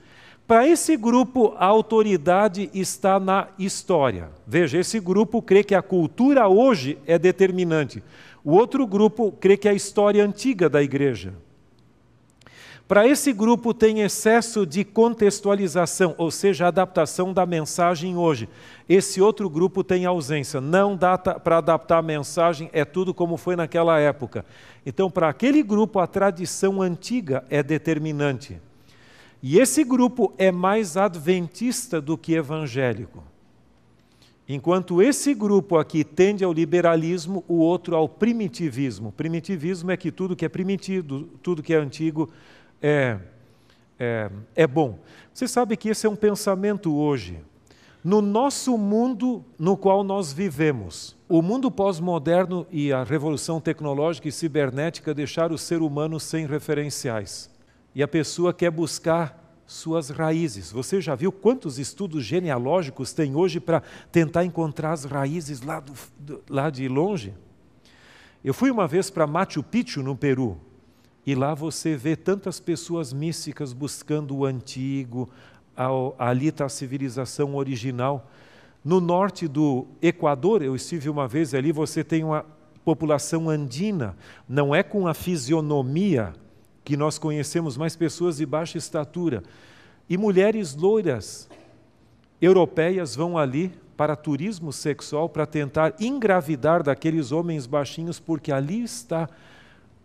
Para 0.46 0.66
esse 0.66 0.96
grupo, 0.96 1.54
a 1.58 1.66
autoridade 1.66 2.70
está 2.72 3.18
na 3.18 3.48
história. 3.58 4.30
Veja, 4.46 4.78
esse 4.78 4.98
grupo 5.00 5.42
crê 5.42 5.64
que 5.64 5.74
a 5.74 5.82
cultura 5.82 6.48
hoje 6.48 6.98
é 7.06 7.18
determinante. 7.18 8.02
O 8.44 8.52
outro 8.52 8.86
grupo 8.86 9.32
crê 9.32 9.56
que 9.56 9.68
a 9.68 9.74
história 9.74 10.24
antiga 10.24 10.68
da 10.68 10.82
igreja. 10.82 11.34
Para 12.90 13.06
esse 13.06 13.32
grupo 13.32 13.72
tem 13.72 14.00
excesso 14.00 14.66
de 14.66 14.82
contextualização, 14.82 16.12
ou 16.18 16.28
seja, 16.28 16.66
adaptação 16.66 17.32
da 17.32 17.46
mensagem 17.46 18.16
hoje. 18.16 18.48
Esse 18.88 19.20
outro 19.22 19.48
grupo 19.48 19.84
tem 19.84 20.06
ausência. 20.06 20.60
Não 20.60 20.96
dá 20.96 21.16
para 21.16 21.58
adaptar 21.58 21.98
a 21.98 22.02
mensagem, 22.02 22.68
é 22.72 22.84
tudo 22.84 23.14
como 23.14 23.36
foi 23.36 23.54
naquela 23.54 24.00
época. 24.00 24.44
Então, 24.84 25.08
para 25.08 25.28
aquele 25.28 25.62
grupo, 25.62 26.00
a 26.00 26.06
tradição 26.08 26.82
antiga 26.82 27.44
é 27.48 27.62
determinante. 27.62 28.60
E 29.40 29.60
esse 29.60 29.84
grupo 29.84 30.34
é 30.36 30.50
mais 30.50 30.96
adventista 30.96 32.00
do 32.00 32.18
que 32.18 32.34
evangélico. 32.34 33.22
Enquanto 34.48 35.00
esse 35.00 35.32
grupo 35.32 35.78
aqui 35.78 36.02
tende 36.02 36.42
ao 36.42 36.52
liberalismo, 36.52 37.44
o 37.46 37.58
outro 37.58 37.94
ao 37.94 38.08
primitivismo. 38.08 39.12
Primitivismo 39.12 39.92
é 39.92 39.96
que 39.96 40.10
tudo 40.10 40.34
que 40.34 40.44
é 40.44 40.48
primitivo, 40.48 41.22
tudo 41.40 41.62
que 41.62 41.72
é 41.72 41.76
antigo 41.76 42.28
é, 42.82 43.18
é, 43.98 44.30
é 44.54 44.66
bom. 44.66 44.98
Você 45.32 45.46
sabe 45.46 45.76
que 45.76 45.88
esse 45.88 46.06
é 46.06 46.10
um 46.10 46.16
pensamento 46.16 46.94
hoje. 46.94 47.40
No 48.02 48.22
nosso 48.22 48.78
mundo 48.78 49.44
no 49.58 49.76
qual 49.76 50.02
nós 50.02 50.32
vivemos, 50.32 51.14
o 51.28 51.42
mundo 51.42 51.70
pós-moderno 51.70 52.66
e 52.70 52.92
a 52.92 53.04
revolução 53.04 53.60
tecnológica 53.60 54.26
e 54.26 54.32
cibernética 54.32 55.12
deixaram 55.12 55.54
o 55.54 55.58
ser 55.58 55.82
humano 55.82 56.18
sem 56.18 56.46
referenciais. 56.46 57.50
E 57.94 58.02
a 58.02 58.08
pessoa 58.08 58.54
quer 58.54 58.70
buscar 58.70 59.38
suas 59.66 60.10
raízes. 60.10 60.72
Você 60.72 61.00
já 61.00 61.14
viu 61.14 61.30
quantos 61.30 61.78
estudos 61.78 62.24
genealógicos 62.24 63.12
tem 63.12 63.36
hoje 63.36 63.60
para 63.60 63.82
tentar 64.10 64.44
encontrar 64.44 64.92
as 64.92 65.04
raízes 65.04 65.60
lá, 65.62 65.78
do, 65.78 65.92
do, 66.18 66.42
lá 66.48 66.70
de 66.70 66.88
longe? 66.88 67.34
Eu 68.42 68.52
fui 68.54 68.70
uma 68.70 68.88
vez 68.88 69.10
para 69.10 69.26
Machu 69.26 69.62
Picchu, 69.62 70.02
no 70.02 70.16
Peru, 70.16 70.58
e 71.26 71.34
lá 71.34 71.54
você 71.54 71.96
vê 71.96 72.16
tantas 72.16 72.58
pessoas 72.58 73.12
místicas 73.12 73.72
buscando 73.72 74.36
o 74.36 74.44
antigo, 74.44 75.28
ali 76.18 76.48
está 76.48 76.64
a 76.64 76.68
civilização 76.68 77.54
original. 77.54 78.30
No 78.84 79.00
norte 79.00 79.46
do 79.46 79.86
Equador, 80.00 80.62
eu 80.62 80.74
estive 80.74 81.08
uma 81.08 81.28
vez 81.28 81.54
ali, 81.54 81.72
você 81.72 82.02
tem 82.02 82.24
uma 82.24 82.44
população 82.84 83.50
andina, 83.50 84.16
não 84.48 84.74
é 84.74 84.82
com 84.82 85.06
a 85.06 85.12
fisionomia 85.12 86.32
que 86.82 86.96
nós 86.96 87.18
conhecemos, 87.18 87.76
mas 87.76 87.94
pessoas 87.94 88.38
de 88.38 88.46
baixa 88.46 88.78
estatura. 88.78 89.42
E 90.08 90.16
mulheres 90.16 90.74
loiras 90.74 91.48
europeias 92.40 93.14
vão 93.14 93.36
ali 93.36 93.70
para 93.96 94.16
turismo 94.16 94.72
sexual, 94.72 95.28
para 95.28 95.44
tentar 95.44 95.94
engravidar 96.00 96.82
daqueles 96.82 97.32
homens 97.32 97.66
baixinhos, 97.66 98.18
porque 98.18 98.50
ali 98.50 98.82
está 98.82 99.28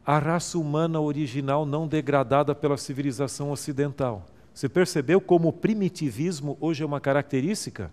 raça 0.05 0.57
humana 0.57 1.01
original 1.01 1.65
não 1.65 1.87
degradada 1.87 2.53
pela 2.53 2.77
civilização 2.77 3.51
ocidental. 3.51 4.25
Você 4.53 4.69
percebeu 4.69 5.19
como 5.19 5.49
o 5.49 5.53
primitivismo 5.53 6.57
hoje 6.61 6.83
é 6.83 6.85
uma 6.85 7.01
característica? 7.01 7.91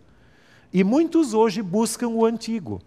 E 0.73 0.85
muitos 0.85 1.35
hoje 1.35 1.63
buscam 1.63 2.09
o 2.09 2.25
antigo. 2.25 2.81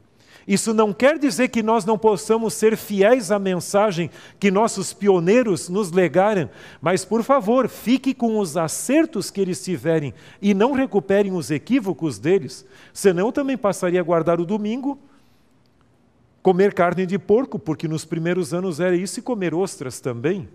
Isso 0.47 0.73
não 0.73 0.93
quer 0.93 1.17
dizer 1.17 1.47
que 1.47 1.63
nós 1.63 1.85
não 1.85 1.97
possamos 1.97 2.53
ser 2.53 2.77
fiéis 2.77 3.31
à 3.31 3.39
mensagem 3.39 4.11
que 4.39 4.51
nossos 4.51 4.93
pioneiros 4.93 5.69
nos 5.69 5.91
legaram, 5.91 6.49
mas 6.79 7.03
por 7.03 7.23
favor, 7.23 7.67
fique 7.67 8.13
com 8.13 8.37
os 8.37 8.55
acertos 8.55 9.31
que 9.31 9.41
eles 9.41 9.63
tiverem 9.63 10.13
e 10.39 10.53
não 10.53 10.73
recuperem 10.73 11.33
os 11.33 11.49
equívocos 11.49 12.19
deles, 12.19 12.63
senão 12.93 13.31
também 13.31 13.57
passaria 13.57 13.99
a 13.99 14.03
guardar 14.03 14.39
o 14.39 14.45
domingo 14.45 14.99
comer 16.45 16.73
carne 16.75 17.07
de 17.07 17.17
porco, 17.17 17.57
porque 17.57 17.87
nos 17.87 18.05
primeiros 18.05 18.53
anos 18.53 18.79
era 18.79 18.95
isso, 18.95 19.19
e 19.19 19.23
comer 19.23 19.55
ostras 19.55 19.99
também. 19.99 20.47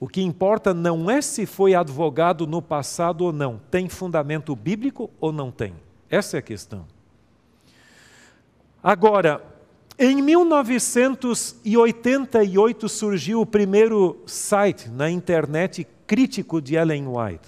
O 0.00 0.08
que 0.08 0.22
importa 0.22 0.72
não 0.72 1.10
é 1.10 1.20
se 1.20 1.44
foi 1.44 1.74
advogado 1.74 2.46
no 2.46 2.62
passado 2.62 3.26
ou 3.26 3.32
não, 3.32 3.60
tem 3.70 3.90
fundamento 3.90 4.56
bíblico 4.56 5.10
ou 5.20 5.32
não 5.32 5.50
tem. 5.50 5.74
Essa 6.08 6.36
é 6.36 6.38
a 6.38 6.42
questão. 6.42 6.86
Agora, 8.82 9.44
Em 9.98 10.22
1988 10.22 12.88
surgiu 12.88 13.42
o 13.42 13.46
primeiro 13.46 14.22
site 14.24 14.88
na 14.88 15.10
internet 15.10 15.86
crítico 16.06 16.62
de 16.62 16.76
Ellen 16.76 17.06
White. 17.06 17.46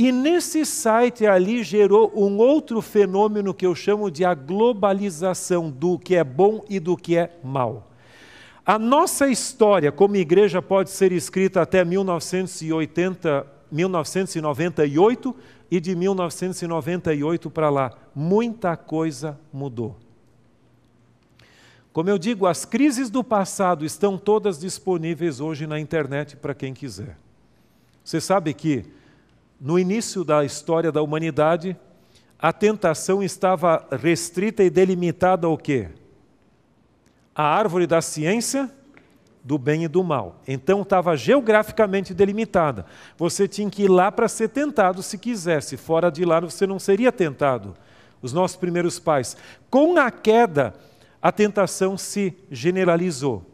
E 0.00 0.10
nesse 0.10 0.64
site 0.64 1.26
ali 1.26 1.62
gerou 1.62 2.10
um 2.16 2.38
outro 2.38 2.80
fenômeno 2.80 3.52
que 3.52 3.66
eu 3.66 3.74
chamo 3.74 4.10
de 4.10 4.24
a 4.24 4.32
globalização 4.32 5.70
do 5.70 5.98
que 5.98 6.14
é 6.14 6.24
bom 6.24 6.64
e 6.70 6.80
do 6.80 6.96
que 6.96 7.18
é 7.18 7.38
mal. 7.44 7.90
A 8.64 8.78
nossa 8.78 9.28
história 9.28 9.92
como 9.92 10.16
igreja 10.16 10.62
pode 10.62 10.88
ser 10.88 11.12
escrita 11.12 11.60
até 11.60 11.84
1980, 11.84 13.46
1998 13.70 15.36
e 15.70 15.78
de 15.78 15.94
1998 15.94 17.50
para 17.50 17.68
lá. 17.68 17.92
Muita 18.14 18.78
coisa 18.78 19.38
mudou. 19.52 19.98
Como 21.92 22.08
eu 22.08 22.16
digo, 22.16 22.46
as 22.46 22.64
crises 22.64 23.10
do 23.10 23.22
passado 23.22 23.84
estão 23.84 24.16
todas 24.16 24.58
disponíveis 24.58 25.40
hoje 25.40 25.66
na 25.66 25.78
internet 25.78 26.38
para 26.38 26.54
quem 26.54 26.72
quiser. 26.72 27.18
Você 28.02 28.18
sabe 28.18 28.54
que 28.54 28.98
no 29.60 29.78
início 29.78 30.24
da 30.24 30.44
história 30.44 30.90
da 30.90 31.02
humanidade, 31.02 31.76
a 32.38 32.52
tentação 32.52 33.22
estava 33.22 33.86
restrita 33.92 34.62
e 34.64 34.70
delimitada 34.70 35.46
ao 35.46 35.58
quê? 35.58 35.88
A 37.34 37.42
árvore 37.42 37.86
da 37.86 38.00
ciência 38.00 38.70
do 39.44 39.58
bem 39.58 39.84
e 39.84 39.88
do 39.88 40.02
mal. 40.02 40.40
Então 40.48 40.80
estava 40.80 41.16
geograficamente 41.16 42.14
delimitada. 42.14 42.86
Você 43.18 43.46
tinha 43.46 43.68
que 43.68 43.82
ir 43.82 43.88
lá 43.88 44.10
para 44.10 44.28
ser 44.28 44.48
tentado 44.48 45.02
se 45.02 45.18
quisesse. 45.18 45.76
Fora 45.76 46.10
de 46.10 46.24
lá 46.24 46.40
você 46.40 46.66
não 46.66 46.78
seria 46.78 47.12
tentado. 47.12 47.74
Os 48.22 48.32
nossos 48.32 48.56
primeiros 48.56 48.98
pais. 48.98 49.36
Com 49.70 49.98
a 49.98 50.10
queda, 50.10 50.74
a 51.20 51.30
tentação 51.30 51.98
se 51.98 52.34
generalizou. 52.50 53.44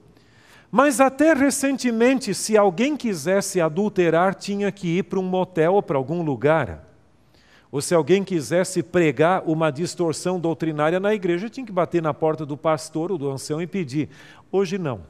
Mas 0.71 1.01
até 1.01 1.33
recentemente, 1.33 2.35
se 2.35 2.57
alguém 2.57 2.97
quisesse 2.97 3.61
adulterar, 3.61 4.35
tinha 4.35 4.71
que 4.73 4.99
ir 4.99 5.05
para 5.05 5.19
um 5.19 5.23
motel 5.23 5.75
ou 5.75 5.83
para 5.83 5.97
algum 5.97 6.23
lugar. 6.23 6.85
Ou 7.71 7.81
se 7.81 7.95
alguém 7.95 8.25
quisesse 8.25 8.83
pregar 8.83 9.43
uma 9.47 9.71
distorção 9.71 10.41
doutrinária 10.41 10.99
na 10.99 11.15
igreja, 11.15 11.49
tinha 11.49 11.67
que 11.67 11.73
bater 11.73 12.03
na 12.03 12.15
porta 12.15 12.47
do 12.47 12.57
pastor 12.57 13.13
ou 13.13 13.19
do 13.19 13.31
ancião 13.31 13.61
e 13.61 13.67
pedir. 13.67 14.09
Hoje 14.51 14.79
não. 14.79 15.03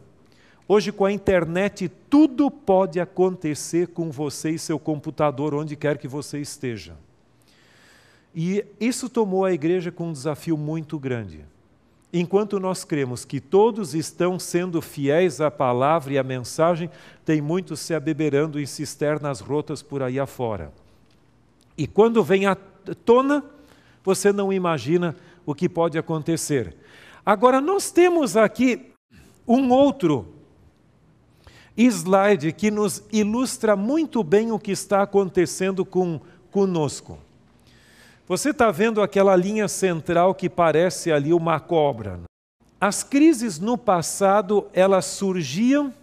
Hoje, 0.68 0.90
com 0.90 1.04
a 1.04 1.12
internet, 1.12 1.88
tudo 2.10 2.50
pode 2.50 2.98
acontecer 2.98 3.88
com 3.88 4.10
você 4.10 4.50
e 4.50 4.58
seu 4.58 4.80
computador, 4.80 5.54
onde 5.54 5.76
quer 5.76 5.96
que 5.96 6.08
você 6.08 6.40
esteja. 6.40 6.96
E 8.34 8.64
isso 8.80 9.08
tomou 9.08 9.44
a 9.44 9.52
igreja 9.52 9.92
com 9.92 10.08
um 10.08 10.12
desafio 10.12 10.56
muito 10.58 10.98
grande. 10.98 11.44
Enquanto 12.18 12.58
nós 12.58 12.82
cremos 12.82 13.26
que 13.26 13.38
todos 13.38 13.94
estão 13.94 14.38
sendo 14.38 14.80
fiéis 14.80 15.38
à 15.38 15.50
palavra 15.50 16.14
e 16.14 16.18
à 16.18 16.22
mensagem, 16.22 16.88
tem 17.26 17.42
muitos 17.42 17.78
se 17.80 17.92
abeberando 17.92 18.58
em 18.58 18.64
cisternas 18.64 19.40
rotas 19.40 19.82
por 19.82 20.02
aí 20.02 20.18
afora. 20.18 20.72
E 21.76 21.86
quando 21.86 22.24
vem 22.24 22.46
à 22.46 22.54
tona, 23.04 23.44
você 24.02 24.32
não 24.32 24.50
imagina 24.50 25.14
o 25.44 25.54
que 25.54 25.68
pode 25.68 25.98
acontecer. 25.98 26.74
Agora, 27.24 27.60
nós 27.60 27.90
temos 27.90 28.34
aqui 28.34 28.94
um 29.46 29.70
outro 29.70 30.26
slide 31.76 32.50
que 32.54 32.70
nos 32.70 33.04
ilustra 33.12 33.76
muito 33.76 34.24
bem 34.24 34.52
o 34.52 34.58
que 34.58 34.72
está 34.72 35.02
acontecendo 35.02 35.84
com, 35.84 36.18
conosco. 36.50 37.18
Você 38.28 38.50
está 38.50 38.72
vendo 38.72 39.00
aquela 39.00 39.36
linha 39.36 39.68
central 39.68 40.34
que 40.34 40.50
parece 40.50 41.12
ali 41.12 41.32
uma 41.32 41.60
cobra. 41.60 42.18
As 42.80 43.04
crises 43.04 43.60
no 43.60 43.78
passado, 43.78 44.66
elas 44.72 45.04
surgiam, 45.04 45.94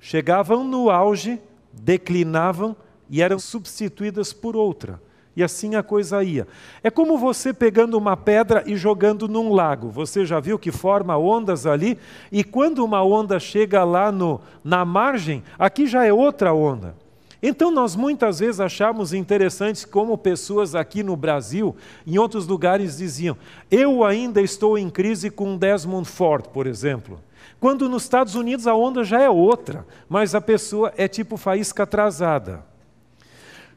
chegavam 0.00 0.64
no 0.64 0.90
auge, 0.90 1.40
declinavam 1.72 2.74
e 3.08 3.22
eram 3.22 3.38
substituídas 3.38 4.32
por 4.32 4.56
outra. 4.56 5.00
E 5.36 5.44
assim 5.44 5.76
a 5.76 5.82
coisa 5.82 6.24
ia. 6.24 6.48
É 6.82 6.90
como 6.90 7.16
você 7.16 7.54
pegando 7.54 7.96
uma 7.96 8.16
pedra 8.16 8.64
e 8.66 8.76
jogando 8.76 9.28
num 9.28 9.52
lago. 9.52 9.90
Você 9.90 10.26
já 10.26 10.40
viu 10.40 10.58
que 10.58 10.72
forma 10.72 11.16
ondas 11.16 11.66
ali? 11.66 11.96
E 12.32 12.42
quando 12.42 12.84
uma 12.84 13.00
onda 13.04 13.38
chega 13.38 13.84
lá 13.84 14.10
no, 14.10 14.40
na 14.64 14.84
margem, 14.84 15.44
aqui 15.56 15.86
já 15.86 16.04
é 16.04 16.12
outra 16.12 16.52
onda. 16.52 16.96
Então, 17.42 17.70
nós 17.70 17.96
muitas 17.96 18.38
vezes 18.40 18.60
achamos 18.60 19.14
interessante 19.14 19.86
como 19.86 20.18
pessoas 20.18 20.74
aqui 20.74 21.02
no 21.02 21.16
Brasil, 21.16 21.74
em 22.06 22.18
outros 22.18 22.46
lugares, 22.46 22.98
diziam: 22.98 23.36
Eu 23.70 24.04
ainda 24.04 24.42
estou 24.42 24.76
em 24.76 24.90
crise 24.90 25.30
com 25.30 25.56
Desmond 25.56 26.08
Ford, 26.08 26.48
por 26.48 26.66
exemplo. 26.66 27.20
Quando 27.58 27.88
nos 27.88 28.04
Estados 28.04 28.34
Unidos 28.34 28.66
a 28.66 28.74
onda 28.74 29.04
já 29.04 29.20
é 29.20 29.28
outra, 29.28 29.86
mas 30.08 30.34
a 30.34 30.40
pessoa 30.40 30.92
é 30.96 31.06
tipo 31.08 31.36
faísca 31.36 31.82
atrasada. 31.82 32.64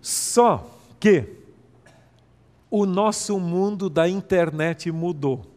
Só 0.02 0.70
que 1.00 1.26
o 2.70 2.86
nosso 2.86 3.40
mundo 3.40 3.90
da 3.90 4.10
internet 4.10 4.92
mudou. 4.92 5.53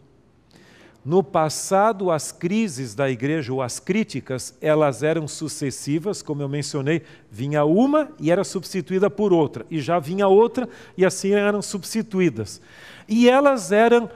No 1.06 1.22
passado, 1.22 2.10
as 2.10 2.32
crises 2.32 2.92
da 2.92 3.08
igreja, 3.08 3.52
ou 3.52 3.62
as 3.62 3.78
críticas, 3.78 4.52
elas 4.60 5.04
eram 5.04 5.28
sucessivas, 5.28 6.20
como 6.20 6.42
eu 6.42 6.48
mencionei, 6.48 7.02
vinha 7.30 7.64
uma 7.64 8.10
e 8.18 8.28
era 8.28 8.42
substituída 8.42 9.08
por 9.08 9.32
outra, 9.32 9.64
e 9.70 9.78
já 9.78 10.00
vinha 10.00 10.26
outra 10.26 10.68
e 10.96 11.06
assim 11.06 11.30
eram 11.30 11.62
substituídas. 11.62 12.60
E 13.06 13.30
elas 13.30 13.70
eram 13.70 14.10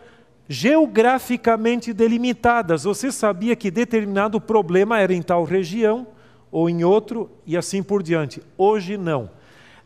geograficamente 0.48 1.92
delimitadas. 1.92 2.82
Você 2.82 3.12
sabia 3.12 3.54
que 3.54 3.70
determinado 3.70 4.40
problema 4.40 4.98
era 4.98 5.14
em 5.14 5.22
tal 5.22 5.44
região 5.44 6.08
ou 6.50 6.68
em 6.68 6.82
outro 6.82 7.30
e 7.46 7.56
assim 7.56 7.84
por 7.84 8.02
diante. 8.02 8.42
Hoje 8.58 8.96
não. 8.96 9.30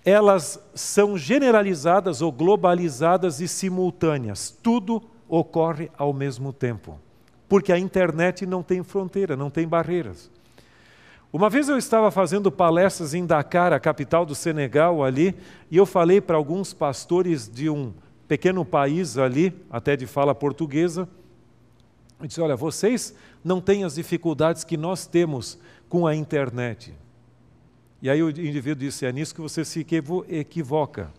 Elas 0.06 0.58
são 0.74 1.18
generalizadas 1.18 2.22
ou 2.22 2.32
globalizadas 2.32 3.42
e 3.42 3.46
simultâneas. 3.46 4.56
Tudo 4.62 5.02
ocorre 5.28 5.90
ao 5.96 6.12
mesmo 6.12 6.52
tempo. 6.52 6.98
Porque 7.48 7.72
a 7.72 7.78
internet 7.78 8.46
não 8.46 8.62
tem 8.62 8.82
fronteira, 8.82 9.36
não 9.36 9.50
tem 9.50 9.66
barreiras. 9.66 10.30
Uma 11.32 11.50
vez 11.50 11.68
eu 11.68 11.76
estava 11.76 12.10
fazendo 12.10 12.50
palestras 12.50 13.12
em 13.12 13.26
Dakar, 13.26 13.72
a 13.72 13.80
capital 13.80 14.24
do 14.24 14.34
Senegal, 14.34 15.02
ali, 15.02 15.34
e 15.70 15.76
eu 15.76 15.84
falei 15.84 16.20
para 16.20 16.36
alguns 16.36 16.72
pastores 16.72 17.48
de 17.48 17.68
um 17.68 17.92
pequeno 18.28 18.64
país 18.64 19.18
ali, 19.18 19.52
até 19.70 19.96
de 19.96 20.06
fala 20.06 20.34
portuguesa, 20.34 21.08
eu 22.20 22.26
disse: 22.26 22.40
Olha, 22.40 22.56
vocês 22.56 23.14
não 23.42 23.60
têm 23.60 23.84
as 23.84 23.96
dificuldades 23.96 24.64
que 24.64 24.76
nós 24.76 25.06
temos 25.06 25.58
com 25.88 26.06
a 26.06 26.14
internet. 26.14 26.94
E 28.00 28.08
aí 28.08 28.22
o 28.22 28.30
indivíduo 28.30 28.86
disse: 28.86 29.04
É 29.04 29.12
nisso 29.12 29.34
que 29.34 29.40
você 29.40 29.64
se 29.64 29.84
equivoca. 30.28 31.10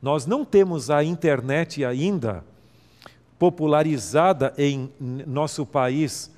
Nós 0.00 0.26
não 0.26 0.44
temos 0.44 0.90
a 0.90 1.02
internet 1.02 1.84
ainda 1.84 2.44
popularizada 3.42 4.54
em 4.56 4.88
nosso 5.26 5.66
país 5.66 6.30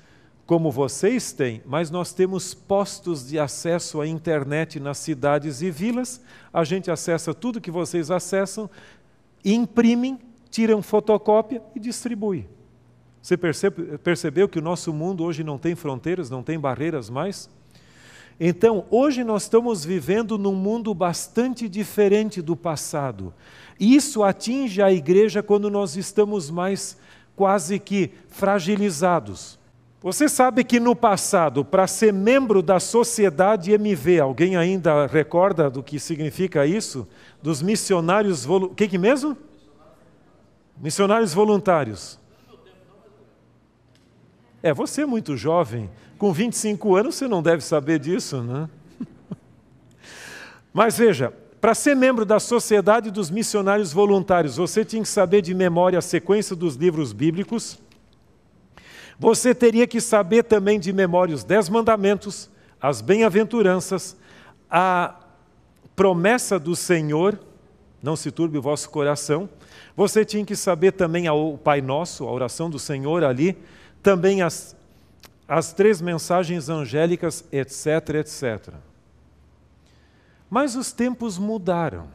como 0.43 0.71
vocês 0.71 1.31
têm, 1.31 1.61
mas 1.63 1.91
nós 1.91 2.11
temos 2.11 2.55
postos 2.55 3.27
de 3.27 3.37
acesso 3.37 4.01
à 4.01 4.07
internet 4.07 4.79
nas 4.79 4.97
cidades 4.97 5.61
e 5.61 5.69
vilas. 5.69 6.19
A 6.51 6.63
gente 6.63 6.89
acessa 6.89 7.31
tudo 7.31 7.61
que 7.61 7.69
vocês 7.69 8.09
acessam, 8.09 8.67
imprimem, 9.43 10.17
tiram 10.49 10.81
fotocópia 10.81 11.61
e 11.75 11.79
distribui. 11.79 12.47
Você 13.21 13.37
percebe, 13.37 13.99
percebeu 13.99 14.49
que 14.49 14.57
o 14.57 14.63
nosso 14.63 14.91
mundo 14.91 15.23
hoje 15.23 15.43
não 15.43 15.59
tem 15.59 15.75
fronteiras, 15.75 16.31
não 16.31 16.41
tem 16.41 16.59
barreiras 16.59 17.07
mais? 17.07 17.47
Então, 18.39 18.85
hoje 18.91 19.23
nós 19.23 19.43
estamos 19.43 19.85
vivendo 19.85 20.37
num 20.37 20.55
mundo 20.55 20.93
bastante 20.93 21.69
diferente 21.69 22.41
do 22.41 22.55
passado. 22.55 23.33
Isso 23.79 24.23
atinge 24.23 24.81
a 24.81 24.91
igreja 24.91 25.41
quando 25.41 25.69
nós 25.69 25.95
estamos 25.95 26.49
mais 26.49 26.97
quase 27.35 27.79
que 27.79 28.11
fragilizados. 28.27 29.57
Você 30.01 30.29
sabe 30.29 30.63
que 30.63 30.79
no 30.79 30.95
passado, 30.95 31.65
para 31.65 31.87
ser 31.87 32.13
membro 32.13 32.61
da 32.61 32.79
sociedade 32.79 33.71
MV, 33.71 34.19
alguém 34.19 34.55
ainda 34.55 35.07
recorda 35.07 35.69
do 35.69 35.81
que 35.81 35.99
significa 35.99 36.65
isso? 36.65 37.07
Dos 37.41 37.61
missionários 37.61 38.45
voluntários. 38.45 38.73
O 38.73 38.75
que, 38.75 38.87
que 38.87 38.97
mesmo? 38.97 39.35
Missionários 40.77 41.33
voluntários. 41.33 42.19
É, 44.65 44.73
você 44.73 45.03
é 45.03 45.05
muito 45.05 45.37
jovem. 45.37 45.91
Com 46.17 46.33
25 46.33 46.95
anos 46.95 47.13
você 47.13 47.27
não 47.27 47.43
deve 47.43 47.63
saber 47.63 47.99
disso, 47.99 48.41
né? 48.41 48.67
Mas 50.73 50.97
veja, 50.97 51.31
para 51.61 51.75
ser 51.75 51.95
membro 51.95 52.25
da 52.25 52.39
Sociedade 52.39 53.11
dos 53.11 53.29
Missionários 53.29 53.93
Voluntários, 53.93 54.57
você 54.57 54.83
tinha 54.83 55.03
que 55.03 55.07
saber 55.07 55.43
de 55.43 55.53
memória 55.53 55.99
a 55.99 56.01
sequência 56.01 56.55
dos 56.55 56.73
livros 56.73 57.13
bíblicos. 57.13 57.77
Você 59.19 59.53
teria 59.53 59.85
que 59.85 60.01
saber 60.01 60.41
também 60.41 60.79
de 60.79 60.91
memória 60.91 61.35
os 61.35 61.43
Dez 61.43 61.69
Mandamentos, 61.69 62.49
as 62.81 63.01
Bem-aventuranças, 63.01 64.17
a 64.67 65.13
promessa 65.95 66.57
do 66.57 66.75
Senhor, 66.75 67.39
não 68.01 68.15
se 68.15 68.31
turbe 68.31 68.57
o 68.57 68.63
vosso 68.63 68.89
coração. 68.89 69.47
Você 69.95 70.25
tinha 70.25 70.43
que 70.43 70.55
saber 70.55 70.93
também 70.93 71.29
o 71.29 71.55
Pai 71.55 71.81
Nosso, 71.81 72.27
a 72.27 72.31
oração 72.31 72.67
do 72.67 72.79
Senhor 72.79 73.23
ali, 73.23 73.55
também 74.05 74.43
as, 74.43 74.75
as 75.47 75.73
três 75.73 75.99
mensagens 75.99 76.69
angélicas, 76.69 77.43
etc, 77.51 78.17
etc. 78.19 78.75
Mas 80.47 80.75
os 80.75 80.91
tempos 80.91 81.39
mudaram. 81.39 82.07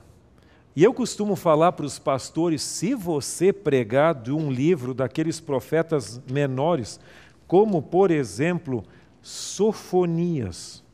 E 0.76 0.84
eu 0.84 0.94
costumo 0.94 1.34
falar 1.34 1.72
para 1.72 1.84
os 1.84 1.98
pastores: 1.98 2.62
se 2.62 2.94
você 2.94 3.52
pregar 3.52 4.14
de 4.14 4.30
um 4.30 4.52
livro 4.52 4.94
daqueles 4.94 5.40
profetas 5.40 6.22
menores, 6.30 7.00
como 7.48 7.82
por 7.82 8.12
exemplo 8.12 8.84
Sofonias, 9.20 10.84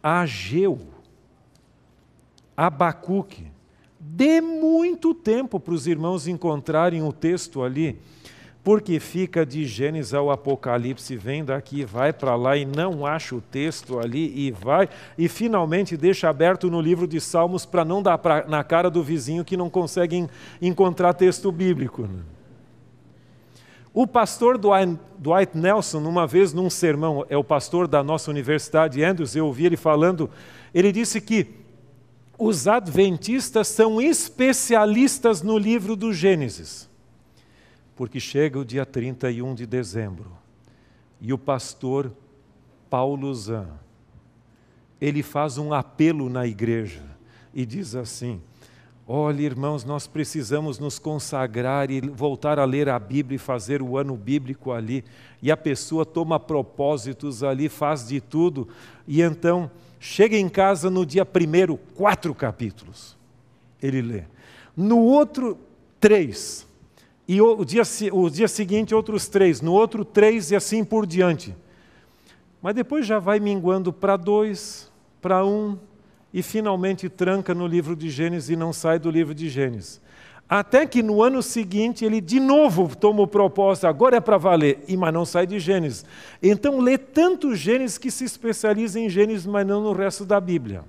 Ageu, 0.00 0.78
Abacuque, 2.56 3.50
dê 3.98 4.40
muito 4.40 5.12
tempo 5.12 5.58
para 5.58 5.74
os 5.74 5.88
irmãos 5.88 6.28
encontrarem 6.28 7.02
o 7.02 7.12
texto 7.12 7.64
ali 7.64 8.00
porque 8.66 8.98
fica 8.98 9.46
de 9.46 9.64
Gênesis 9.64 10.12
ao 10.12 10.28
Apocalipse, 10.28 11.14
vem 11.16 11.44
daqui, 11.44 11.84
vai 11.84 12.12
para 12.12 12.34
lá 12.34 12.56
e 12.56 12.64
não 12.64 13.06
acha 13.06 13.36
o 13.36 13.40
texto 13.40 14.00
ali 14.00 14.36
e 14.36 14.50
vai, 14.50 14.88
e 15.16 15.28
finalmente 15.28 15.96
deixa 15.96 16.28
aberto 16.28 16.68
no 16.68 16.80
livro 16.80 17.06
de 17.06 17.20
Salmos 17.20 17.64
para 17.64 17.84
não 17.84 18.02
dar 18.02 18.18
pra, 18.18 18.44
na 18.48 18.64
cara 18.64 18.90
do 18.90 19.04
vizinho 19.04 19.44
que 19.44 19.56
não 19.56 19.70
consegue 19.70 20.28
encontrar 20.60 21.14
texto 21.14 21.52
bíblico. 21.52 22.02
Né? 22.02 22.24
O 23.94 24.04
pastor 24.04 24.58
Dwight 24.58 25.56
Nelson, 25.56 26.00
uma 26.00 26.26
vez 26.26 26.52
num 26.52 26.68
sermão, 26.68 27.24
é 27.28 27.36
o 27.36 27.44
pastor 27.44 27.86
da 27.86 28.02
nossa 28.02 28.32
universidade, 28.32 29.04
Andrews, 29.04 29.36
eu 29.36 29.46
ouvi 29.46 29.66
ele 29.66 29.76
falando, 29.76 30.28
ele 30.74 30.90
disse 30.90 31.20
que 31.20 31.46
os 32.36 32.66
adventistas 32.66 33.68
são 33.68 34.00
especialistas 34.00 35.40
no 35.40 35.56
livro 35.56 35.94
do 35.94 36.12
Gênesis 36.12 36.95
porque 37.96 38.20
chega 38.20 38.58
o 38.58 38.64
dia 38.64 38.84
31 38.84 39.54
de 39.54 39.66
dezembro 39.66 40.30
e 41.18 41.32
o 41.32 41.38
pastor 41.38 42.12
Paulo 42.90 43.34
Zan, 43.34 43.68
ele 45.00 45.22
faz 45.22 45.56
um 45.56 45.72
apelo 45.72 46.28
na 46.28 46.46
igreja 46.46 47.02
e 47.54 47.64
diz 47.64 47.94
assim: 47.94 48.40
Olha, 49.08 49.40
irmãos, 49.40 49.82
nós 49.82 50.06
precisamos 50.06 50.78
nos 50.78 50.98
consagrar 50.98 51.90
e 51.90 52.00
voltar 52.02 52.58
a 52.58 52.64
ler 52.66 52.88
a 52.88 52.98
Bíblia 52.98 53.36
e 53.36 53.38
fazer 53.38 53.80
o 53.80 53.96
ano 53.96 54.14
bíblico 54.14 54.72
ali. 54.72 55.02
E 55.42 55.50
a 55.50 55.56
pessoa 55.56 56.04
toma 56.04 56.38
propósitos 56.38 57.42
ali, 57.42 57.68
faz 57.68 58.08
de 58.08 58.20
tudo, 58.20 58.68
e 59.08 59.22
então 59.22 59.70
chega 59.98 60.36
em 60.36 60.48
casa 60.48 60.90
no 60.90 61.04
dia 61.04 61.24
primeiro, 61.24 61.78
quatro 61.94 62.34
capítulos. 62.34 63.16
Ele 63.82 64.02
lê. 64.02 64.24
No 64.76 64.98
outro, 64.98 65.58
três 65.98 66.66
e 67.28 67.40
o 67.40 67.64
dia, 67.64 67.82
o 68.12 68.30
dia 68.30 68.46
seguinte 68.46 68.94
outros 68.94 69.26
três, 69.28 69.60
no 69.60 69.72
outro 69.72 70.04
três 70.04 70.50
e 70.50 70.56
assim 70.56 70.84
por 70.84 71.06
diante. 71.06 71.54
Mas 72.62 72.74
depois 72.74 73.06
já 73.06 73.18
vai 73.18 73.40
minguando 73.40 73.92
para 73.92 74.16
dois, 74.16 74.90
para 75.20 75.44
um, 75.44 75.76
e 76.32 76.42
finalmente 76.42 77.08
tranca 77.08 77.54
no 77.54 77.66
livro 77.66 77.96
de 77.96 78.10
Gênesis 78.10 78.50
e 78.50 78.56
não 78.56 78.72
sai 78.72 78.98
do 78.98 79.10
livro 79.10 79.34
de 79.34 79.48
Gênesis. 79.48 80.00
Até 80.48 80.86
que 80.86 81.02
no 81.02 81.22
ano 81.22 81.42
seguinte 81.42 82.04
ele 82.04 82.20
de 82.20 82.38
novo 82.38 82.94
toma 82.94 83.22
o 83.22 83.26
propósito, 83.26 83.88
agora 83.88 84.16
é 84.16 84.20
para 84.20 84.38
valer, 84.38 84.84
e 84.86 84.96
mas 84.96 85.12
não 85.12 85.24
sai 85.24 85.46
de 85.46 85.58
Gênesis. 85.58 86.04
Então 86.40 86.78
lê 86.78 86.96
tanto 86.96 87.56
Gênesis 87.56 87.98
que 87.98 88.10
se 88.10 88.24
especializa 88.24 89.00
em 89.00 89.08
Gênesis, 89.08 89.46
mas 89.46 89.66
não 89.66 89.82
no 89.82 89.92
resto 89.92 90.24
da 90.24 90.40
Bíblia. 90.40 90.84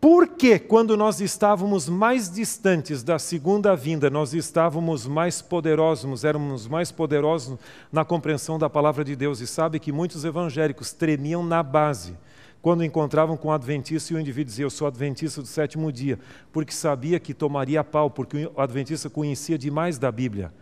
Porque 0.00 0.60
quando 0.60 0.96
nós 0.96 1.20
estávamos 1.20 1.88
mais 1.88 2.30
distantes 2.30 3.02
da 3.02 3.18
segunda 3.18 3.74
vinda, 3.74 4.08
nós 4.08 4.32
estávamos 4.32 5.08
mais 5.08 5.42
poderosos, 5.42 6.22
éramos 6.22 6.68
mais 6.68 6.92
poderosos 6.92 7.58
na 7.90 8.04
compreensão 8.04 8.60
da 8.60 8.70
palavra 8.70 9.04
de 9.04 9.16
Deus. 9.16 9.40
E 9.40 9.46
sabe 9.46 9.80
que 9.80 9.90
muitos 9.90 10.24
evangélicos 10.24 10.92
tremiam 10.92 11.42
na 11.42 11.64
base 11.64 12.16
quando 12.62 12.84
encontravam 12.84 13.36
com 13.36 13.48
o 13.48 13.52
adventista 13.52 14.12
e 14.12 14.16
o 14.16 14.20
indivíduo 14.20 14.50
dizia: 14.50 14.64
Eu 14.64 14.70
sou 14.70 14.86
adventista 14.86 15.42
do 15.42 15.48
sétimo 15.48 15.90
dia, 15.90 16.16
porque 16.52 16.72
sabia 16.72 17.18
que 17.18 17.34
tomaria 17.34 17.82
pau, 17.82 18.08
porque 18.08 18.48
o 18.54 18.60
adventista 18.60 19.10
conhecia 19.10 19.58
demais 19.58 19.98
da 19.98 20.12
Bíblia. 20.12 20.52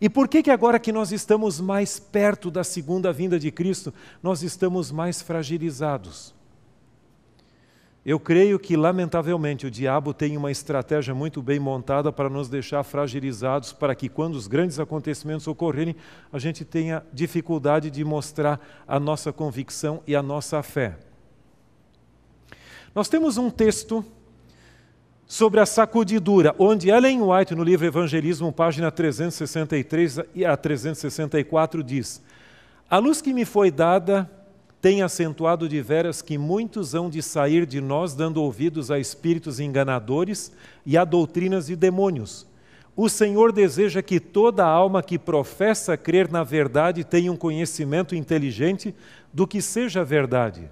E 0.00 0.08
por 0.08 0.28
que, 0.28 0.40
que 0.40 0.50
agora 0.52 0.78
que 0.78 0.92
nós 0.92 1.10
estamos 1.10 1.60
mais 1.60 1.98
perto 1.98 2.48
da 2.48 2.62
segunda 2.62 3.12
vinda 3.12 3.40
de 3.40 3.50
Cristo, 3.50 3.92
nós 4.22 4.44
estamos 4.44 4.92
mais 4.92 5.20
fragilizados? 5.20 6.34
Eu 8.04 8.20
creio 8.20 8.58
que, 8.58 8.76
lamentavelmente, 8.76 9.66
o 9.66 9.70
diabo 9.70 10.12
tem 10.12 10.36
uma 10.36 10.50
estratégia 10.50 11.14
muito 11.14 11.40
bem 11.40 11.58
montada 11.58 12.12
para 12.12 12.28
nos 12.28 12.50
deixar 12.50 12.82
fragilizados, 12.82 13.72
para 13.72 13.94
que, 13.94 14.10
quando 14.10 14.34
os 14.34 14.46
grandes 14.46 14.78
acontecimentos 14.78 15.46
ocorrerem, 15.46 15.96
a 16.30 16.38
gente 16.38 16.66
tenha 16.66 17.02
dificuldade 17.10 17.90
de 17.90 18.04
mostrar 18.04 18.60
a 18.86 19.00
nossa 19.00 19.32
convicção 19.32 20.02
e 20.06 20.14
a 20.14 20.22
nossa 20.22 20.62
fé. 20.62 20.98
Nós 22.94 23.08
temos 23.08 23.38
um 23.38 23.48
texto 23.48 24.04
sobre 25.26 25.58
a 25.58 25.64
sacudidura, 25.64 26.54
onde 26.58 26.90
Ellen 26.90 27.22
White, 27.22 27.54
no 27.54 27.64
livro 27.64 27.86
Evangelismo, 27.86 28.52
página 28.52 28.90
363 28.92 30.18
a 30.46 30.56
364, 30.58 31.82
diz: 31.82 32.22
A 32.90 32.98
luz 32.98 33.22
que 33.22 33.32
me 33.32 33.46
foi 33.46 33.70
dada 33.70 34.30
tem 34.84 35.00
acentuado 35.00 35.66
de 35.66 35.80
veras 35.80 36.20
que 36.20 36.36
muitos 36.36 36.94
hão 36.94 37.08
de 37.08 37.22
sair 37.22 37.64
de 37.64 37.80
nós 37.80 38.12
dando 38.12 38.42
ouvidos 38.42 38.90
a 38.90 38.98
espíritos 38.98 39.58
enganadores 39.58 40.52
e 40.84 40.98
a 40.98 41.06
doutrinas 41.06 41.68
de 41.68 41.74
demônios. 41.74 42.46
O 42.94 43.08
Senhor 43.08 43.50
deseja 43.50 44.02
que 44.02 44.20
toda 44.20 44.62
alma 44.62 45.02
que 45.02 45.18
professa 45.18 45.96
crer 45.96 46.30
na 46.30 46.44
verdade 46.44 47.02
tenha 47.02 47.32
um 47.32 47.36
conhecimento 47.36 48.14
inteligente 48.14 48.94
do 49.32 49.46
que 49.46 49.62
seja 49.62 50.04
verdade. 50.04 50.70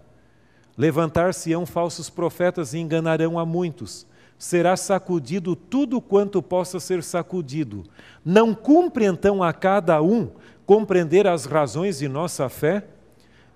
Levantar-se-ão 0.76 1.64
falsos 1.64 2.10
profetas 2.10 2.74
e 2.74 2.80
enganarão 2.80 3.38
a 3.38 3.46
muitos. 3.46 4.06
Será 4.36 4.76
sacudido 4.76 5.56
tudo 5.56 6.02
quanto 6.02 6.42
possa 6.42 6.78
ser 6.78 7.02
sacudido. 7.02 7.82
Não 8.22 8.54
cumpre 8.54 9.06
então 9.06 9.42
a 9.42 9.54
cada 9.54 10.02
um 10.02 10.28
compreender 10.66 11.26
as 11.26 11.46
razões 11.46 12.00
de 12.00 12.08
nossa 12.08 12.50
fé? 12.50 12.84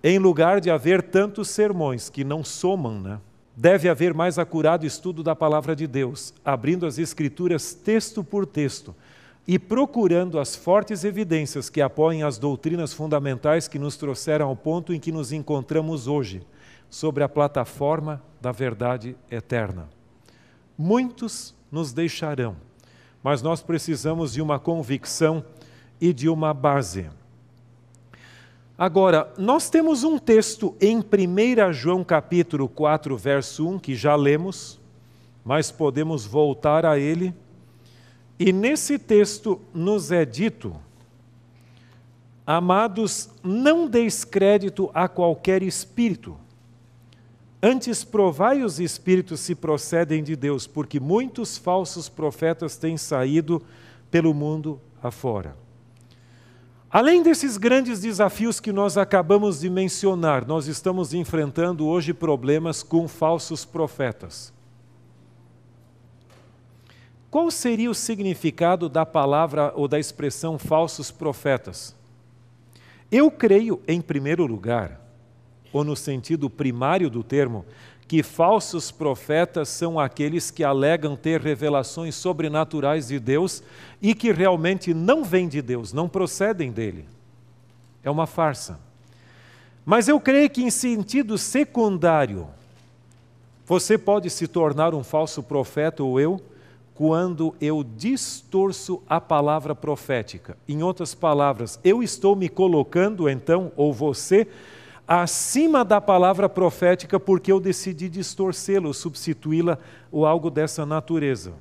Em 0.09 0.21
lugar 0.21 0.61
de 0.61 0.71
haver 0.71 1.03
tantos 1.03 1.51
sermões 1.51 2.09
que 2.09 2.23
não 2.23 2.45
somam, 2.45 3.01
né? 3.01 3.19
deve 3.57 3.88
haver 3.88 4.14
mais 4.14 4.38
acurado 4.38 4.87
estudo 4.87 5.21
da 5.21 5.35
palavra 5.35 5.75
de 5.75 5.85
Deus, 5.85 6.33
abrindo 6.45 6.87
as 6.87 6.97
Escrituras 6.97 7.75
texto 7.75 8.23
por 8.23 8.47
texto 8.47 8.95
e 9.49 9.59
procurando 9.59 10.38
as 10.38 10.55
fortes 10.55 11.03
evidências 11.03 11.69
que 11.69 11.81
apoiem 11.81 12.23
as 12.23 12.38
doutrinas 12.38 12.92
fundamentais 12.92 13.66
que 13.66 13.81
nos 13.81 13.97
trouxeram 13.97 14.47
ao 14.47 14.55
ponto 14.55 14.95
em 14.95 15.01
que 15.01 15.11
nos 15.11 15.33
encontramos 15.33 16.07
hoje, 16.07 16.40
sobre 16.88 17.25
a 17.25 17.29
plataforma 17.29 18.23
da 18.40 18.53
verdade 18.53 19.16
eterna. 19.29 19.88
Muitos 20.79 21.53
nos 21.69 21.92
deixarão, 21.92 22.55
mas 23.25 23.42
nós 23.42 23.61
precisamos 23.61 24.35
de 24.35 24.40
uma 24.40 24.61
convicção 24.61 25.45
e 26.01 26.12
de 26.12 26.29
uma 26.29 26.55
base. 26.55 27.09
Agora, 28.79 29.33
nós 29.39 29.71
temos 29.71 30.05
um 30.05 30.19
texto 30.19 30.77
em 30.79 30.99
1 30.99 31.73
João 31.73 32.05
capítulo 32.05 32.69
4, 32.69 33.17
verso 33.17 33.67
1, 33.67 33.79
que 33.79 33.95
já 33.95 34.15
lemos, 34.15 34.79
mas 35.43 35.71
podemos 35.71 36.27
voltar 36.27 36.85
a 36.85 36.99
ele. 36.99 37.35
E 38.39 38.53
nesse 38.53 38.99
texto 38.99 39.59
nos 39.73 40.12
é 40.12 40.27
dito: 40.27 40.77
Amados, 42.47 43.31
não 43.43 43.89
deis 43.89 44.25
crédito 44.25 44.91
a 44.93 45.09
qualquer 45.09 45.62
espírito. 45.62 46.37
Antes 47.62 48.05
provai 48.05 48.62
os 48.62 48.79
espíritos 48.79 49.41
se 49.41 49.55
procedem 49.55 50.23
de 50.23 50.37
Deus, 50.37 50.67
porque 50.67 51.01
muitos 51.01 51.57
falsos 51.57 52.11
profetas 52.11 52.77
têm 52.77 52.99
saído 52.99 53.62
pelo 54.11 54.35
mundo 54.35 54.79
afora. 55.03 55.65
Além 56.90 57.22
desses 57.22 57.57
grandes 57.57 58.01
desafios 58.01 58.61
que 58.61 58.72
nós 58.72 58.96
acabamos 58.96 59.61
de 59.61 59.68
mencionar, 59.68 60.46
nós 60.46 60.66
estamos 60.66 61.12
enfrentando 61.12 61.87
hoje 61.87 62.14
problemas 62.14 62.83
com 62.83 63.09
falsos 63.09 63.64
profetas. 63.64 64.53
Qual 67.29 67.51
seria 67.51 67.90
o 67.90 67.94
significado 67.94 68.88
da 68.88 69.05
palavra 69.05 69.72
ou 69.75 69.88
da 69.88 69.99
expressão 69.99 70.59
falsos 70.59 71.11
profetas? 71.11 71.94
Eu 73.11 73.31
creio, 73.31 73.83
em 73.87 74.01
primeiro 74.01 74.46
lugar, 74.46 75.01
ou 75.72 75.85
no 75.85 75.96
sentido 75.96 76.49
primário 76.49 77.11
do 77.11 77.22
termo, 77.22 77.66
que 78.09 78.23
falsos 78.23 78.90
profetas 78.90 79.69
são 79.69 79.99
aqueles 79.99 80.51
que 80.51 80.62
alegam 80.62 81.16
ter 81.16 81.40
revelações 81.40 82.14
sobrenaturais 82.14 83.09
de 83.09 83.19
Deus 83.19 83.62
e 84.01 84.14
que 84.14 84.31
realmente 84.31 84.95
não 84.95 85.25
vêm 85.25 85.49
de 85.49 85.61
Deus, 85.61 85.92
não 85.92 86.09
procedem 86.09 86.71
dele. 86.71 87.05
É 88.05 88.11
uma 88.11 88.27
farsa. 88.27 88.79
Mas 89.85 90.09
eu 90.09 90.21
creio 90.21 90.49
que, 90.49 90.62
em 90.62 90.71
sentido 90.71 91.37
secundário, 91.37 92.47
você 93.66 93.99
pode 93.99 94.31
se 94.31 94.47
tornar 94.47 94.95
um 94.95 95.03
falso 95.03 95.42
profeta 95.42 96.03
ou 96.03 96.21
eu 96.21 96.40
quando 96.95 97.55
eu 97.61 97.85
distorço 97.85 99.03
a 99.09 99.21
palavra 99.21 99.75
profética. 99.75 100.57
Em 100.69 100.83
outras 100.83 101.14
palavras, 101.14 101.79
eu 101.85 102.03
estou 102.03 102.35
me 102.35 102.49
colocando 102.49 103.29
então, 103.29 103.71
ou 103.77 103.92
você, 103.92 104.49
acima 105.07 105.85
da 105.85 106.01
palavra 106.01 106.49
profética 106.49 107.21
porque 107.21 107.53
eu 107.53 107.61
decidi 107.61 108.09
distorcê-la, 108.09 108.92
substituí-la 108.92 109.79
ou 110.11 110.27
algo 110.27 110.51
dessa 110.51 110.85
natureza. 110.85 111.53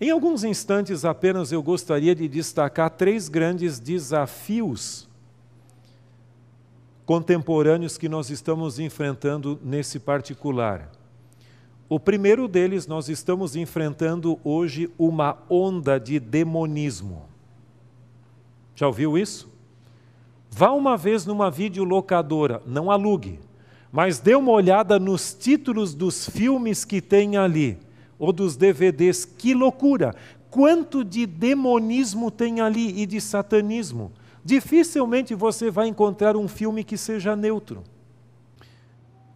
Em 0.00 0.10
alguns 0.10 0.44
instantes 0.44 1.04
apenas 1.04 1.52
eu 1.52 1.62
gostaria 1.62 2.14
de 2.14 2.28
destacar 2.28 2.90
três 2.90 3.28
grandes 3.28 3.78
desafios 3.78 5.08
contemporâneos 7.06 7.96
que 7.96 8.08
nós 8.08 8.28
estamos 8.30 8.80
enfrentando 8.80 9.58
nesse 9.62 10.00
particular. 10.00 10.90
O 11.88 12.00
primeiro 12.00 12.48
deles, 12.48 12.88
nós 12.88 13.08
estamos 13.08 13.54
enfrentando 13.54 14.40
hoje 14.42 14.90
uma 14.98 15.38
onda 15.48 16.00
de 16.00 16.18
demonismo. 16.18 17.28
Já 18.74 18.88
ouviu 18.88 19.16
isso? 19.16 19.55
Vá 20.58 20.70
uma 20.70 20.96
vez 20.96 21.26
numa 21.26 21.50
videolocadora, 21.50 22.62
não 22.64 22.90
alugue, 22.90 23.38
mas 23.92 24.18
dê 24.18 24.34
uma 24.34 24.52
olhada 24.52 24.98
nos 24.98 25.34
títulos 25.34 25.92
dos 25.92 26.30
filmes 26.30 26.82
que 26.82 27.02
tem 27.02 27.36
ali, 27.36 27.78
ou 28.18 28.32
dos 28.32 28.56
DVDs. 28.56 29.26
Que 29.26 29.52
loucura! 29.52 30.14
Quanto 30.48 31.04
de 31.04 31.26
demonismo 31.26 32.30
tem 32.30 32.62
ali 32.62 33.02
e 33.02 33.04
de 33.04 33.20
satanismo. 33.20 34.10
Dificilmente 34.42 35.34
você 35.34 35.70
vai 35.70 35.88
encontrar 35.88 36.38
um 36.38 36.48
filme 36.48 36.82
que 36.82 36.96
seja 36.96 37.36
neutro. 37.36 37.84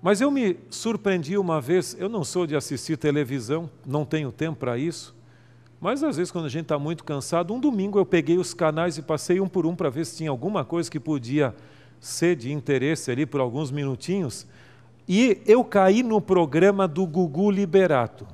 Mas 0.00 0.22
eu 0.22 0.30
me 0.30 0.56
surpreendi 0.70 1.36
uma 1.36 1.60
vez, 1.60 1.94
eu 2.00 2.08
não 2.08 2.24
sou 2.24 2.46
de 2.46 2.56
assistir 2.56 2.96
televisão, 2.96 3.68
não 3.86 4.06
tenho 4.06 4.32
tempo 4.32 4.58
para 4.58 4.78
isso, 4.78 5.14
mas 5.80 6.02
às 6.02 6.16
vezes 6.16 6.30
quando 6.30 6.46
a 6.46 6.50
gente 6.50 6.62
está 6.62 6.78
muito 6.78 7.04
cansado, 7.04 7.54
um 7.54 7.60
domingo 7.60 7.98
eu 7.98 8.04
peguei 8.04 8.38
os 8.38 8.52
canais 8.52 8.98
e 8.98 9.02
passei 9.02 9.40
um 9.40 9.48
por 9.48 9.66
um 9.66 9.74
para 9.74 9.88
ver 9.88 10.04
se 10.04 10.18
tinha 10.18 10.30
alguma 10.30 10.64
coisa 10.64 10.90
que 10.90 11.00
podia 11.00 11.54
ser 11.98 12.36
de 12.36 12.52
interesse 12.52 13.10
ali 13.10 13.24
por 13.24 13.40
alguns 13.40 13.70
minutinhos, 13.70 14.46
e 15.08 15.40
eu 15.46 15.64
caí 15.64 16.02
no 16.02 16.20
programa 16.20 16.86
do 16.86 17.06
Gugu 17.06 17.50
Liberato. 17.50 18.26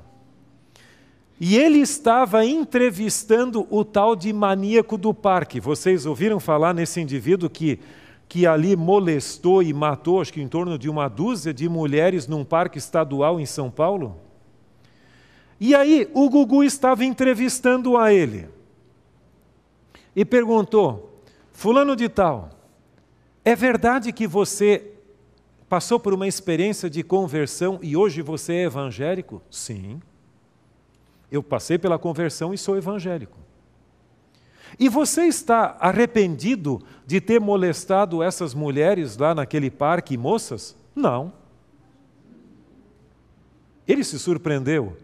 E 1.39 1.55
ele 1.55 1.79
estava 1.79 2.43
entrevistando 2.45 3.67
o 3.69 3.85
tal 3.85 4.15
de 4.15 4.33
maníaco 4.33 4.97
do 4.97 5.13
parque. 5.13 5.59
Vocês 5.59 6.05
ouviram 6.05 6.39
falar 6.39 6.73
nesse 6.73 6.99
indivíduo 6.99 7.49
que 7.49 7.79
que 8.27 8.45
ali 8.45 8.75
molestou 8.75 9.63
e 9.63 9.71
matou, 9.73 10.19
acho 10.19 10.33
que 10.33 10.41
em 10.41 10.47
torno 10.47 10.77
de 10.77 10.89
uma 10.89 11.07
dúzia 11.07 11.53
de 11.53 11.69
mulheres 11.69 12.27
num 12.27 12.43
parque 12.43 12.77
estadual 12.77 13.39
em 13.39 13.45
São 13.45 13.71
Paulo? 13.71 14.17
E 15.59 15.73
aí 15.73 16.09
o 16.13 16.29
Gugu 16.29 16.63
estava 16.63 17.03
entrevistando 17.03 17.97
a 17.97 18.13
ele 18.13 18.47
e 20.15 20.23
perguntou: 20.23 21.21
Fulano 21.51 21.95
de 21.95 22.07
Tal, 22.07 22.49
é 23.43 23.55
verdade 23.55 24.11
que 24.11 24.27
você 24.27 24.93
passou 25.67 25.99
por 25.99 26.13
uma 26.13 26.27
experiência 26.27 26.89
de 26.89 27.03
conversão 27.03 27.79
e 27.81 27.97
hoje 27.97 28.21
você 28.21 28.53
é 28.53 28.63
evangélico? 28.63 29.41
Sim. 29.49 29.99
Eu 31.31 31.43
passei 31.43 31.77
pela 31.77 31.99
conversão 31.99 32.53
e 32.53 32.57
sou 32.57 32.77
evangélico. 32.77 33.37
E 34.79 34.87
você 34.87 35.23
está 35.23 35.75
arrependido 35.79 36.81
de 37.05 37.19
ter 37.19 37.39
molestado 37.39 38.21
essas 38.21 38.53
mulheres 38.53 39.17
lá 39.17 39.33
naquele 39.33 39.71
parque, 39.71 40.17
moças? 40.17 40.75
Não. 40.95 41.33
Ele 43.87 44.03
se 44.03 44.19
surpreendeu 44.19 44.95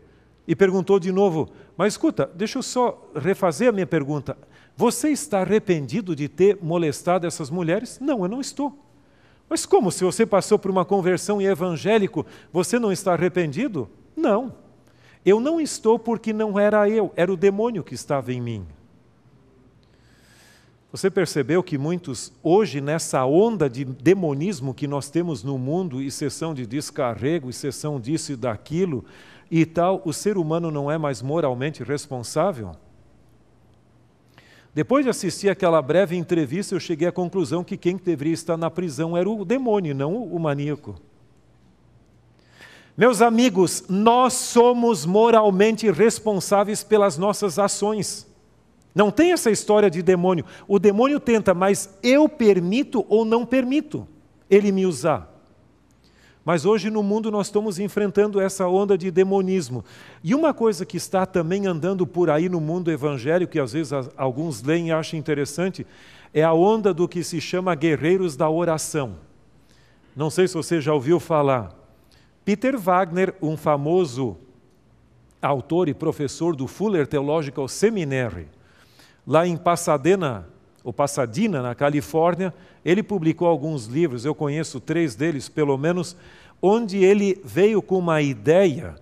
e 0.48 0.56
perguntou 0.56 1.00
de 1.00 1.12
novo: 1.12 1.50
Mas 1.78 1.94
escuta, 1.94 2.30
deixa 2.34 2.58
eu 2.58 2.64
só 2.64 3.10
refazer 3.16 3.70
a 3.70 3.72
minha 3.72 3.88
pergunta. 3.88 4.38
Você 4.76 5.10
está 5.10 5.42
arrependido 5.42 6.16
de 6.16 6.28
ter 6.28 6.58
molestado 6.62 7.28
essas 7.28 7.50
mulheres? 7.50 8.00
Não, 8.00 8.24
eu 8.24 8.28
não 8.28 8.42
estou. 8.42 8.78
Mas 9.48 9.66
como? 9.66 9.92
Se 9.92 10.04
você 10.04 10.26
passou 10.26 10.58
por 10.58 10.72
uma 10.72 10.84
conversão 10.84 11.42
e 11.42 11.46
evangélico, 11.46 12.26
você 12.52 12.80
não 12.80 12.92
está 12.92 13.14
arrependido? 13.14 13.90
Não. 14.16 14.56
Eu 15.26 15.40
não 15.40 15.62
estou 15.62 16.00
porque 16.00 16.34
não 16.34 16.60
era 16.60 16.90
eu, 16.90 17.12
era 17.16 17.32
o 17.32 17.38
demônio 17.38 17.84
que 17.84 17.94
estava 17.94 18.34
em 18.34 18.42
mim. 18.42 18.66
Você 20.92 21.10
percebeu 21.10 21.64
que 21.64 21.78
muitos, 21.78 22.32
hoje, 22.44 22.80
nessa 22.80 23.26
onda 23.26 23.68
de 23.68 23.84
demonismo 23.84 24.76
que 24.76 24.88
nós 24.88 25.10
temos 25.10 25.44
no 25.44 25.58
mundo, 25.58 26.00
e 26.00 26.12
sessão 26.12 26.54
de 26.54 26.68
descarrego, 26.68 27.50
e 27.50 27.54
sessão 27.54 28.00
disso 28.00 28.32
e 28.32 28.36
daquilo, 28.36 29.04
e 29.56 29.68
tal, 29.68 30.02
o 30.04 30.12
ser 30.12 30.36
humano 30.36 30.72
não 30.72 30.89
é 30.89 30.98
mais 30.98 31.22
moralmente 31.22 31.84
responsável? 31.84 32.72
Depois 34.74 35.06
de 35.06 35.12
assistir 35.12 35.48
aquela 35.48 35.80
breve 35.80 36.16
entrevista, 36.16 36.74
eu 36.74 36.80
cheguei 36.80 37.08
à 37.08 37.12
conclusão 37.12 37.63
que 37.63 37.78
quem 37.78 37.96
deveria 37.96 38.34
estar 38.34 38.58
na 38.58 38.72
prisão 38.72 39.16
era 39.16 39.30
o 39.30 39.46
demônio, 39.46 39.94
não 39.94 40.24
o 40.24 40.39
maníaco. 40.39 40.96
Meus 42.98 43.22
amigos, 43.22 43.84
nós 43.88 44.34
somos 44.34 45.06
moralmente 45.06 45.92
responsáveis 45.92 46.84
pelas 46.84 47.16
nossas 47.20 47.60
ações. 47.60 48.26
Não 48.96 49.12
tem 49.12 49.34
essa 49.34 49.52
história 49.52 49.88
de 49.88 50.02
demônio. 50.02 50.46
O 50.68 50.80
demônio 50.80 51.20
tenta, 51.20 51.54
mas 51.54 51.96
eu 52.02 52.28
permito 52.28 53.06
ou 53.08 53.24
não 53.24 53.46
permito 53.46 54.08
ele 54.50 54.72
me 54.72 54.88
usar. 54.88 55.32
Mas 56.46 56.66
hoje 56.66 56.90
no 56.90 57.02
mundo 57.02 57.32
nós 57.32 57.48
estamos 57.48 57.80
enfrentando 57.80 58.40
essa 58.40 58.68
onda 58.68 58.98
de 58.98 59.10
demonismo. 59.10 59.84
E 60.24 60.36
uma 60.36 60.54
coisa 60.54 60.86
que 60.86 60.98
está 60.98 61.26
também 61.26 61.68
andando 61.68 62.06
por 62.06 62.30
aí 62.30 62.50
no 62.50 62.60
mundo 62.60 62.92
evangélico, 62.92 63.54
que 63.54 63.60
às 63.60 63.72
vezes 63.72 63.94
alguns 64.18 64.62
leem 64.62 64.90
e 64.90 64.92
acham 64.92 65.18
interessante, 65.18 65.88
é 66.34 66.44
a 66.44 66.54
onda 66.54 66.94
do 66.94 67.08
que 67.08 67.24
se 67.24 67.40
chama 67.40 67.74
guerreiros 67.76 68.36
da 68.36 68.50
oração. 68.50 69.16
Não 70.16 70.30
sei 70.30 70.48
se 70.48 70.54
você 70.54 70.82
já 70.82 70.94
ouviu 70.94 71.20
falar. 71.20 71.72
Peter 72.44 72.78
Wagner, 72.78 73.34
um 73.42 73.56
famoso 73.56 74.38
autor 75.42 75.88
e 75.88 75.94
professor 75.94 76.56
do 76.56 76.68
Fuller 76.68 77.08
Theological 77.08 77.68
Seminary, 77.68 78.48
lá 79.26 79.48
em 79.48 79.56
Pasadena, 79.56 80.48
ou 80.84 80.91
Pasadena, 80.91 81.62
na 81.62 81.74
Califórnia, 81.74 82.54
ele 82.84 83.02
publicou 83.02 83.48
alguns 83.48 83.86
livros, 83.86 84.26
eu 84.26 84.36
conheço 84.36 84.80
três 84.80 85.15
deles 85.15 85.48
pelo 85.48 85.78
menos, 85.78 86.15
onde 86.62 87.04
ele 87.04 87.39
veio 87.43 87.82
com 87.82 87.98
uma 88.00 88.22
ideia 88.22 88.96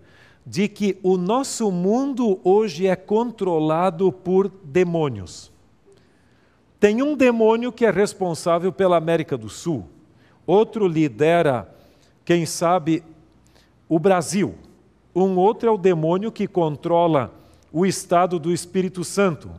de 0.46 0.68
que 0.68 0.98
o 1.02 1.18
nosso 1.18 1.72
mundo 1.72 2.40
hoje 2.44 2.88
é 2.88 2.96
controlado 2.96 4.12
por 4.12 4.52
demônios. 4.64 5.52
Tem 6.80 7.02
um 7.02 7.16
demônio 7.16 7.72
que 7.72 7.86
é 7.86 7.92
responsável 7.92 8.72
pela 8.72 8.98
América 8.98 9.38
do 9.38 9.50
Sul, 9.50 9.88
outro 10.46 10.88
lidera, 10.88 11.74
quem 12.26 12.46
sabe, 12.46 13.04
o 13.88 14.00
Brasil, 14.00 14.56
um 15.14 15.38
outro 15.38 15.70
é 15.70 15.72
o 15.72 15.78
demônio 15.78 16.32
que 16.32 16.48
controla 16.48 17.34
o 17.72 17.86
estado 17.86 18.40
do 18.40 18.52
Espírito 18.52 19.04
Santo, 19.04 19.52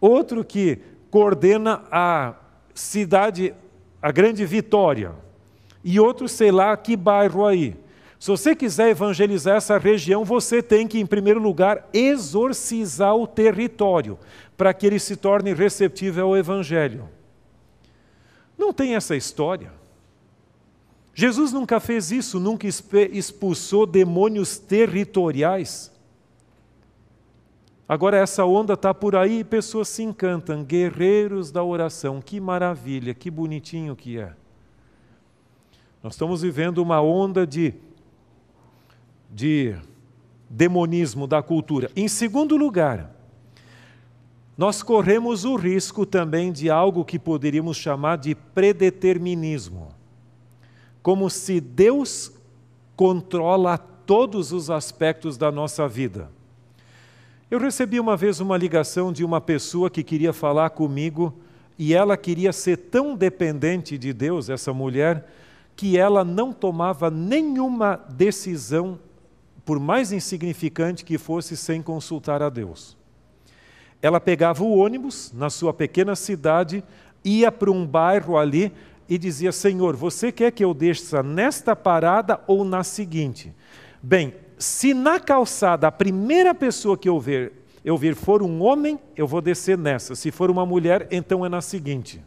outro 0.00 0.44
que 0.44 0.80
coordena 1.10 1.84
a 1.90 2.34
cidade, 2.74 3.54
a 4.00 4.10
Grande 4.10 4.44
Vitória, 4.44 5.12
e 5.82 6.00
outro, 6.00 6.28
sei 6.28 6.50
lá, 6.50 6.76
que 6.76 6.96
bairro 6.96 7.46
aí. 7.46 7.76
Se 8.18 8.28
você 8.30 8.56
quiser 8.56 8.88
evangelizar 8.88 9.56
essa 9.56 9.78
região, 9.78 10.24
você 10.24 10.62
tem 10.62 10.88
que, 10.88 10.98
em 10.98 11.06
primeiro 11.06 11.40
lugar, 11.40 11.88
exorcizar 11.92 13.14
o 13.14 13.26
território, 13.26 14.18
para 14.56 14.72
que 14.72 14.86
ele 14.86 14.98
se 14.98 15.16
torne 15.16 15.52
receptível 15.52 16.26
ao 16.26 16.36
Evangelho. 16.36 17.08
Não 18.56 18.72
tem 18.72 18.94
essa 18.96 19.14
história. 19.14 19.70
Jesus 21.14 21.52
nunca 21.52 21.78
fez 21.78 22.10
isso, 22.10 22.40
nunca 22.40 22.66
expulsou 22.66 23.86
demônios 23.86 24.58
territoriais. 24.58 25.92
Agora, 27.88 28.16
essa 28.16 28.44
onda 28.44 28.74
está 28.74 28.92
por 28.92 29.14
aí 29.14 29.40
e 29.40 29.44
pessoas 29.44 29.88
se 29.88 30.02
encantam. 30.02 30.64
Guerreiros 30.64 31.52
da 31.52 31.62
oração, 31.62 32.20
que 32.20 32.40
maravilha, 32.40 33.14
que 33.14 33.30
bonitinho 33.30 33.94
que 33.94 34.18
é. 34.18 34.32
Nós 36.02 36.14
estamos 36.14 36.42
vivendo 36.42 36.78
uma 36.78 37.00
onda 37.00 37.46
de, 37.46 37.74
de 39.30 39.76
demonismo 40.50 41.26
da 41.26 41.40
cultura. 41.42 41.90
Em 41.94 42.08
segundo 42.08 42.56
lugar, 42.56 43.14
nós 44.58 44.82
corremos 44.82 45.44
o 45.44 45.54
risco 45.54 46.04
também 46.04 46.50
de 46.50 46.68
algo 46.68 47.04
que 47.04 47.18
poderíamos 47.18 47.76
chamar 47.76 48.16
de 48.16 48.34
predeterminismo. 48.34 49.88
Como 51.02 51.30
se 51.30 51.60
Deus 51.60 52.32
controla 52.96 53.78
todos 53.78 54.52
os 54.52 54.70
aspectos 54.70 55.36
da 55.36 55.52
nossa 55.52 55.86
vida. 55.86 56.30
Eu 57.48 57.60
recebi 57.60 58.00
uma 58.00 58.16
vez 58.16 58.40
uma 58.40 58.56
ligação 58.56 59.12
de 59.12 59.24
uma 59.24 59.40
pessoa 59.40 59.88
que 59.88 60.02
queria 60.02 60.32
falar 60.32 60.70
comigo 60.70 61.32
e 61.78 61.94
ela 61.94 62.16
queria 62.16 62.52
ser 62.52 62.76
tão 62.76 63.14
dependente 63.14 63.96
de 63.96 64.12
Deus, 64.12 64.50
essa 64.50 64.74
mulher, 64.74 65.30
que 65.76 65.96
ela 65.96 66.24
não 66.24 66.52
tomava 66.52 67.08
nenhuma 67.08 68.04
decisão 68.10 68.98
por 69.64 69.78
mais 69.78 70.10
insignificante 70.10 71.04
que 71.04 71.18
fosse, 71.18 71.56
sem 71.56 71.80
consultar 71.80 72.42
a 72.42 72.48
Deus. 72.48 72.96
Ela 74.02 74.18
pegava 74.18 74.64
o 74.64 74.76
ônibus 74.76 75.32
na 75.32 75.48
sua 75.48 75.72
pequena 75.72 76.16
cidade, 76.16 76.82
ia 77.24 77.52
para 77.52 77.70
um 77.70 77.86
bairro 77.86 78.36
ali 78.36 78.72
e 79.08 79.16
dizia: 79.16 79.52
Senhor, 79.52 79.94
você 79.94 80.32
quer 80.32 80.50
que 80.50 80.64
eu 80.64 80.74
desça 80.74 81.22
nesta 81.22 81.76
parada 81.76 82.40
ou 82.48 82.64
na 82.64 82.82
seguinte? 82.82 83.54
Bem, 84.02 84.34
se 84.58 84.94
na 84.94 85.20
calçada 85.20 85.88
a 85.88 85.92
primeira 85.92 86.54
pessoa 86.54 86.96
que 86.96 87.08
eu 87.08 87.20
ver, 87.20 87.52
eu 87.84 87.96
ver 87.96 88.14
for 88.14 88.42
um 88.42 88.62
homem, 88.62 88.98
eu 89.16 89.26
vou 89.26 89.40
descer 89.40 89.78
nessa. 89.78 90.14
Se 90.14 90.30
for 90.30 90.50
uma 90.50 90.66
mulher, 90.66 91.06
então 91.10 91.44
é 91.44 91.48
na 91.48 91.60
seguinte. 91.60 92.22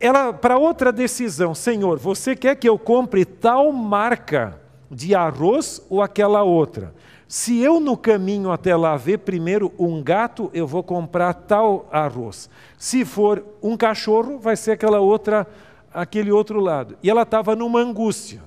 Ela, 0.00 0.32
para 0.32 0.56
outra 0.58 0.92
decisão, 0.92 1.54
Senhor, 1.54 1.98
você 1.98 2.36
quer 2.36 2.54
que 2.54 2.68
eu 2.68 2.78
compre 2.78 3.24
tal 3.24 3.72
marca 3.72 4.60
de 4.88 5.14
arroz 5.14 5.84
ou 5.90 6.00
aquela 6.00 6.44
outra? 6.44 6.94
Se 7.26 7.58
eu 7.60 7.80
no 7.80 7.96
caminho 7.96 8.50
até 8.52 8.76
lá 8.76 8.96
ver 8.96 9.18
primeiro 9.18 9.72
um 9.78 10.02
gato, 10.02 10.50
eu 10.54 10.66
vou 10.66 10.82
comprar 10.82 11.34
tal 11.34 11.88
arroz. 11.90 12.48
Se 12.78 13.04
for 13.04 13.44
um 13.62 13.76
cachorro, 13.76 14.38
vai 14.38 14.56
ser 14.56 14.72
aquela 14.72 15.00
outra, 15.00 15.46
aquele 15.92 16.30
outro 16.30 16.60
lado. 16.60 16.96
E 17.02 17.10
ela 17.10 17.22
estava 17.22 17.56
numa 17.56 17.80
angústia. 17.80 18.40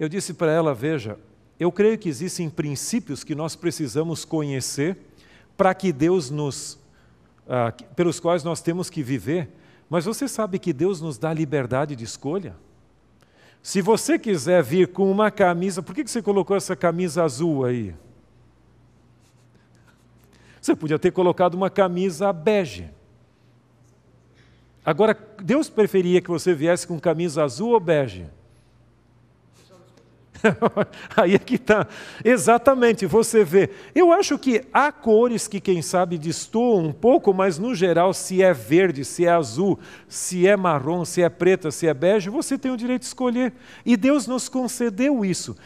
Eu 0.00 0.08
disse 0.08 0.32
para 0.32 0.50
ela: 0.50 0.72
veja, 0.72 1.18
eu 1.58 1.70
creio 1.70 1.98
que 1.98 2.08
existem 2.08 2.48
princípios 2.48 3.22
que 3.22 3.34
nós 3.34 3.54
precisamos 3.54 4.24
conhecer 4.24 4.96
para 5.58 5.74
que 5.74 5.92
Deus 5.92 6.30
nos, 6.30 6.78
ah, 7.46 7.70
pelos 7.94 8.18
quais 8.18 8.42
nós 8.42 8.62
temos 8.62 8.88
que 8.88 9.02
viver. 9.02 9.50
Mas 9.90 10.06
você 10.06 10.26
sabe 10.26 10.58
que 10.58 10.72
Deus 10.72 11.02
nos 11.02 11.18
dá 11.18 11.34
liberdade 11.34 11.94
de 11.94 12.04
escolha? 12.04 12.56
Se 13.62 13.82
você 13.82 14.18
quiser 14.18 14.62
vir 14.62 14.88
com 14.88 15.10
uma 15.10 15.30
camisa, 15.30 15.82
por 15.82 15.94
que 15.94 16.06
você 16.06 16.22
colocou 16.22 16.56
essa 16.56 16.74
camisa 16.74 17.22
azul 17.22 17.66
aí? 17.66 17.94
Você 20.62 20.74
podia 20.74 20.98
ter 20.98 21.10
colocado 21.10 21.54
uma 21.54 21.68
camisa 21.68 22.32
bege. 22.32 22.88
Agora, 24.82 25.14
Deus 25.42 25.68
preferia 25.68 26.22
que 26.22 26.30
você 26.30 26.54
viesse 26.54 26.86
com 26.86 26.98
camisa 26.98 27.44
azul 27.44 27.72
ou 27.72 27.80
bege? 27.80 28.26
Aí 31.16 31.34
é 31.34 31.38
que 31.38 31.56
está. 31.56 31.86
Exatamente, 32.24 33.06
você 33.06 33.44
vê. 33.44 33.70
Eu 33.94 34.12
acho 34.12 34.38
que 34.38 34.64
há 34.72 34.90
cores 34.90 35.46
que, 35.46 35.60
quem 35.60 35.82
sabe, 35.82 36.18
destoam 36.18 36.86
um 36.86 36.92
pouco, 36.92 37.32
mas 37.32 37.58
no 37.58 37.74
geral, 37.74 38.12
se 38.12 38.42
é 38.42 38.52
verde, 38.52 39.04
se 39.04 39.26
é 39.26 39.30
azul, 39.30 39.78
se 40.08 40.46
é 40.46 40.56
marrom, 40.56 41.04
se 41.04 41.22
é 41.22 41.28
preta, 41.28 41.70
se 41.70 41.86
é 41.86 41.94
bege, 41.94 42.30
você 42.30 42.58
tem 42.58 42.70
o 42.70 42.76
direito 42.76 43.02
de 43.02 43.08
escolher. 43.08 43.52
E 43.84 43.96
Deus 43.96 44.26
nos 44.26 44.48
concedeu 44.48 45.24
isso. 45.24 45.56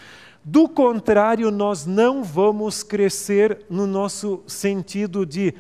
Do 0.44 0.68
contrário, 0.68 1.50
nós 1.50 1.87
não 1.87 2.22
vamos 2.22 2.82
crescer 2.82 3.64
no 3.70 3.87
nosso 3.87 4.42
sentido 4.46 5.24
de 5.24 5.54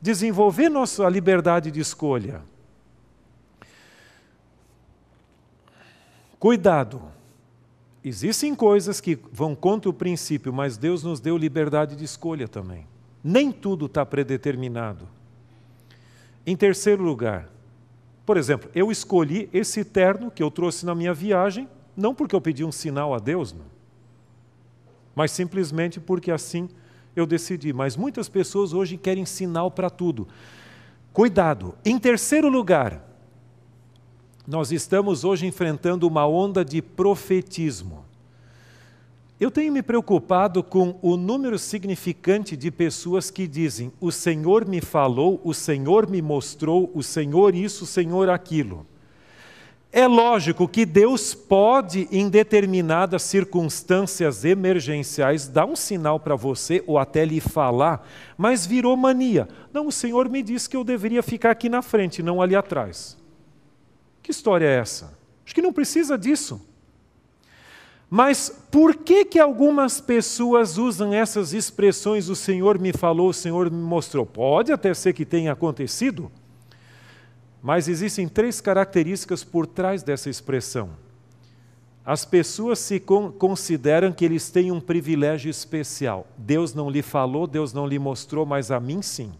desenvolver 0.00 0.68
nossa 0.68 1.08
liberdade 1.08 1.70
de 1.70 1.80
escolha. 1.80 2.42
Cuidado 6.38 7.17
Existem 8.08 8.54
coisas 8.54 9.02
que 9.02 9.18
vão 9.30 9.54
contra 9.54 9.90
o 9.90 9.92
princípio, 9.92 10.50
mas 10.50 10.78
Deus 10.78 11.02
nos 11.02 11.20
deu 11.20 11.36
liberdade 11.36 11.94
de 11.94 12.04
escolha 12.04 12.48
também. 12.48 12.86
Nem 13.22 13.52
tudo 13.52 13.84
está 13.84 14.06
predeterminado. 14.06 15.06
Em 16.46 16.56
terceiro 16.56 17.02
lugar, 17.02 17.50
por 18.24 18.38
exemplo, 18.38 18.70
eu 18.74 18.90
escolhi 18.90 19.50
esse 19.52 19.84
terno 19.84 20.30
que 20.30 20.42
eu 20.42 20.50
trouxe 20.50 20.86
na 20.86 20.94
minha 20.94 21.12
viagem, 21.12 21.68
não 21.94 22.14
porque 22.14 22.34
eu 22.34 22.40
pedi 22.40 22.64
um 22.64 22.72
sinal 22.72 23.12
a 23.12 23.18
Deus, 23.18 23.52
não. 23.52 23.66
mas 25.14 25.30
simplesmente 25.30 26.00
porque 26.00 26.30
assim 26.30 26.66
eu 27.14 27.26
decidi. 27.26 27.74
Mas 27.74 27.94
muitas 27.94 28.26
pessoas 28.26 28.72
hoje 28.72 28.96
querem 28.96 29.26
sinal 29.26 29.70
para 29.70 29.90
tudo. 29.90 30.26
Cuidado. 31.12 31.74
Em 31.84 31.98
terceiro 31.98 32.48
lugar, 32.48 33.06
nós 34.48 34.72
estamos 34.72 35.24
hoje 35.24 35.46
enfrentando 35.46 36.08
uma 36.08 36.26
onda 36.26 36.64
de 36.64 36.80
profetismo. 36.80 38.02
Eu 39.38 39.50
tenho 39.50 39.70
me 39.70 39.82
preocupado 39.82 40.62
com 40.62 40.98
o 41.02 41.18
número 41.18 41.58
significante 41.58 42.56
de 42.56 42.70
pessoas 42.70 43.30
que 43.30 43.46
dizem: 43.46 43.92
O 44.00 44.10
Senhor 44.10 44.66
me 44.66 44.80
falou, 44.80 45.38
o 45.44 45.52
Senhor 45.52 46.08
me 46.08 46.22
mostrou, 46.22 46.90
o 46.94 47.02
Senhor 47.02 47.54
isso, 47.54 47.84
o 47.84 47.86
Senhor 47.86 48.30
aquilo. 48.30 48.86
É 49.92 50.06
lógico 50.06 50.66
que 50.66 50.86
Deus 50.86 51.34
pode, 51.34 52.08
em 52.10 52.30
determinadas 52.30 53.22
circunstâncias 53.24 54.46
emergenciais, 54.46 55.46
dar 55.46 55.66
um 55.66 55.76
sinal 55.76 56.18
para 56.18 56.36
você 56.36 56.82
ou 56.86 56.98
até 56.98 57.22
lhe 57.22 57.40
falar, 57.40 58.06
mas 58.36 58.64
virou 58.66 58.96
mania. 58.96 59.46
Não, 59.74 59.88
o 59.88 59.92
Senhor 59.92 60.28
me 60.30 60.42
disse 60.42 60.68
que 60.70 60.76
eu 60.76 60.84
deveria 60.84 61.22
ficar 61.22 61.50
aqui 61.50 61.68
na 61.68 61.82
frente, 61.82 62.22
não 62.22 62.40
ali 62.40 62.56
atrás. 62.56 63.18
Que 64.28 64.32
história 64.32 64.66
é 64.66 64.76
essa? 64.76 65.16
Acho 65.42 65.54
que 65.54 65.62
não 65.62 65.72
precisa 65.72 66.18
disso. 66.18 66.60
Mas 68.10 68.54
por 68.70 68.94
que 68.94 69.24
que 69.24 69.38
algumas 69.38 70.02
pessoas 70.02 70.76
usam 70.76 71.14
essas 71.14 71.54
expressões 71.54 72.28
o 72.28 72.36
Senhor 72.36 72.78
me 72.78 72.92
falou, 72.92 73.30
o 73.30 73.32
Senhor 73.32 73.70
me 73.70 73.80
mostrou? 73.80 74.26
Pode 74.26 74.70
até 74.70 74.92
ser 74.92 75.14
que 75.14 75.24
tenha 75.24 75.50
acontecido, 75.50 76.30
mas 77.62 77.88
existem 77.88 78.28
três 78.28 78.60
características 78.60 79.42
por 79.42 79.66
trás 79.66 80.02
dessa 80.02 80.28
expressão. 80.28 80.90
As 82.04 82.26
pessoas 82.26 82.78
se 82.80 83.00
consideram 83.00 84.12
que 84.12 84.26
eles 84.26 84.50
têm 84.50 84.70
um 84.70 84.78
privilégio 84.78 85.48
especial. 85.50 86.26
Deus 86.36 86.74
não 86.74 86.90
lhe 86.90 87.00
falou, 87.00 87.46
Deus 87.46 87.72
não 87.72 87.86
lhe 87.86 87.98
mostrou, 87.98 88.44
mas 88.44 88.70
a 88.70 88.78
mim 88.78 89.00
sim. 89.00 89.32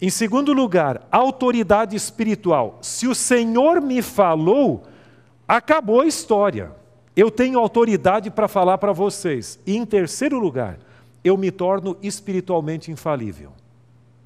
Em 0.00 0.10
segundo 0.10 0.52
lugar, 0.52 1.06
autoridade 1.10 1.96
espiritual. 1.96 2.78
Se 2.80 3.08
o 3.08 3.14
Senhor 3.14 3.80
me 3.80 4.00
falou, 4.00 4.84
acabou 5.46 6.02
a 6.02 6.06
história. 6.06 6.70
Eu 7.16 7.32
tenho 7.32 7.58
autoridade 7.58 8.30
para 8.30 8.46
falar 8.46 8.78
para 8.78 8.92
vocês. 8.92 9.58
E 9.66 9.76
em 9.76 9.84
terceiro 9.84 10.38
lugar, 10.38 10.78
eu 11.24 11.36
me 11.36 11.50
torno 11.50 11.96
espiritualmente 12.00 12.92
infalível. 12.92 13.50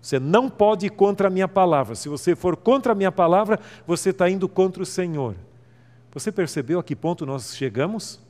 Você 0.00 0.18
não 0.18 0.50
pode 0.50 0.86
ir 0.86 0.90
contra 0.90 1.28
a 1.28 1.30
minha 1.30 1.48
palavra. 1.48 1.94
Se 1.94 2.08
você 2.08 2.36
for 2.36 2.54
contra 2.54 2.92
a 2.92 2.94
minha 2.94 3.12
palavra, 3.12 3.58
você 3.86 4.10
está 4.10 4.28
indo 4.28 4.48
contra 4.48 4.82
o 4.82 4.86
Senhor. 4.86 5.36
Você 6.12 6.30
percebeu 6.30 6.78
a 6.78 6.84
que 6.84 6.94
ponto 6.94 7.24
nós 7.24 7.56
chegamos? 7.56 8.20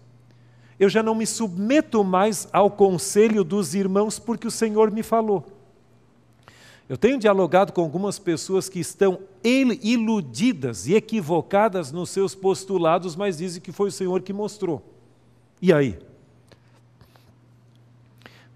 Eu 0.79 0.89
já 0.89 1.03
não 1.03 1.15
me 1.15 1.27
submeto 1.27 2.05
mais 2.05 2.47
ao 2.53 2.71
conselho 2.71 3.43
dos 3.43 3.75
irmãos 3.75 4.19
porque 4.19 4.47
o 4.47 4.51
Senhor 4.51 4.93
me 4.93 5.03
falou. 5.03 5.62
Eu 6.89 6.97
tenho 6.97 7.19
dialogado 7.19 7.73
com 7.73 7.81
algumas 7.81 8.19
pessoas 8.19 8.69
que 8.69 8.81
estão 8.81 9.21
iludidas 9.43 10.87
e 10.87 10.95
equivocadas 10.95 11.93
nos 11.93 12.11
seus 12.11 12.35
postulados, 12.35 13.17
mas 13.17 13.39
dizem 13.39 13.63
que 13.63 13.73
foi 13.73 13.89
o 13.89 13.93
Senhor 13.93 14.21
que 14.23 14.33
mostrou. 14.33 14.83
E 15.61 15.73
aí? 15.73 15.99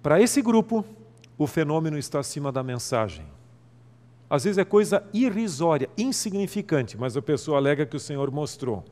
Para 0.03 0.21
esse 0.21 0.43
grupo, 0.43 0.85
o 1.39 1.47
fenômeno 1.47 1.99
está 1.99 2.21
acima 2.21 2.53
da 2.53 2.63
mensagem. 2.63 3.25
Às 4.29 4.45
vezes 4.45 4.59
é 4.59 4.65
coisa 4.65 5.05
irrisória, 5.13 5.89
insignificante, 5.97 6.97
mas 6.97 7.17
a 7.17 7.23
pessoa 7.23 7.59
alega 7.59 7.87
que 7.87 7.97
o 7.97 8.01
Senhor 8.01 8.31
mostrou. 8.31 8.85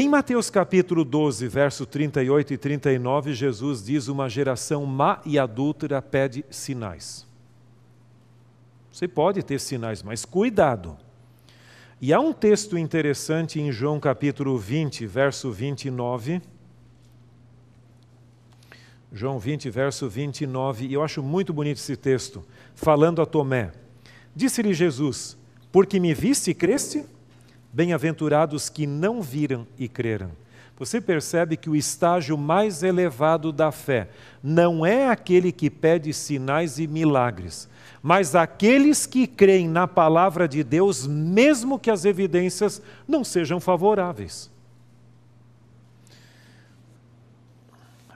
Em 0.00 0.08
Mateus 0.08 0.48
capítulo 0.48 1.04
12, 1.04 1.48
verso 1.48 1.84
38 1.84 2.54
e 2.54 2.56
39, 2.56 3.34
Jesus 3.34 3.84
diz: 3.84 4.06
Uma 4.06 4.28
geração 4.28 4.86
má 4.86 5.20
e 5.26 5.40
adúltera 5.40 6.00
pede 6.00 6.44
sinais. 6.48 7.26
Você 8.92 9.08
pode 9.08 9.42
ter 9.42 9.58
sinais, 9.58 10.00
mas 10.00 10.24
cuidado. 10.24 10.96
E 12.00 12.12
há 12.12 12.20
um 12.20 12.32
texto 12.32 12.78
interessante 12.78 13.60
em 13.60 13.72
João 13.72 13.98
capítulo 13.98 14.56
20, 14.56 15.04
verso 15.04 15.50
29. 15.50 16.42
João 19.12 19.40
20, 19.40 19.68
verso 19.68 20.08
29, 20.08 20.86
e 20.86 20.94
eu 20.94 21.02
acho 21.02 21.24
muito 21.24 21.52
bonito 21.52 21.78
esse 21.78 21.96
texto, 21.96 22.44
falando 22.72 23.20
a 23.20 23.26
Tomé. 23.26 23.72
Disse-lhe 24.32 24.72
Jesus: 24.72 25.36
Porque 25.72 25.98
me 25.98 26.14
viste 26.14 26.52
e 26.52 26.54
creste? 26.54 27.04
Bem-aventurados 27.72 28.68
que 28.68 28.86
não 28.86 29.20
viram 29.20 29.66
e 29.78 29.88
creram. 29.88 30.30
Você 30.78 31.00
percebe 31.00 31.56
que 31.56 31.68
o 31.68 31.74
estágio 31.74 32.38
mais 32.38 32.84
elevado 32.84 33.50
da 33.50 33.72
fé 33.72 34.08
não 34.42 34.86
é 34.86 35.08
aquele 35.08 35.50
que 35.50 35.68
pede 35.68 36.14
sinais 36.14 36.78
e 36.78 36.86
milagres, 36.86 37.68
mas 38.00 38.36
aqueles 38.36 39.04
que 39.04 39.26
creem 39.26 39.68
na 39.68 39.88
palavra 39.88 40.46
de 40.46 40.62
Deus, 40.62 41.04
mesmo 41.04 41.80
que 41.80 41.90
as 41.90 42.04
evidências 42.04 42.80
não 43.08 43.24
sejam 43.24 43.58
favoráveis. 43.58 44.48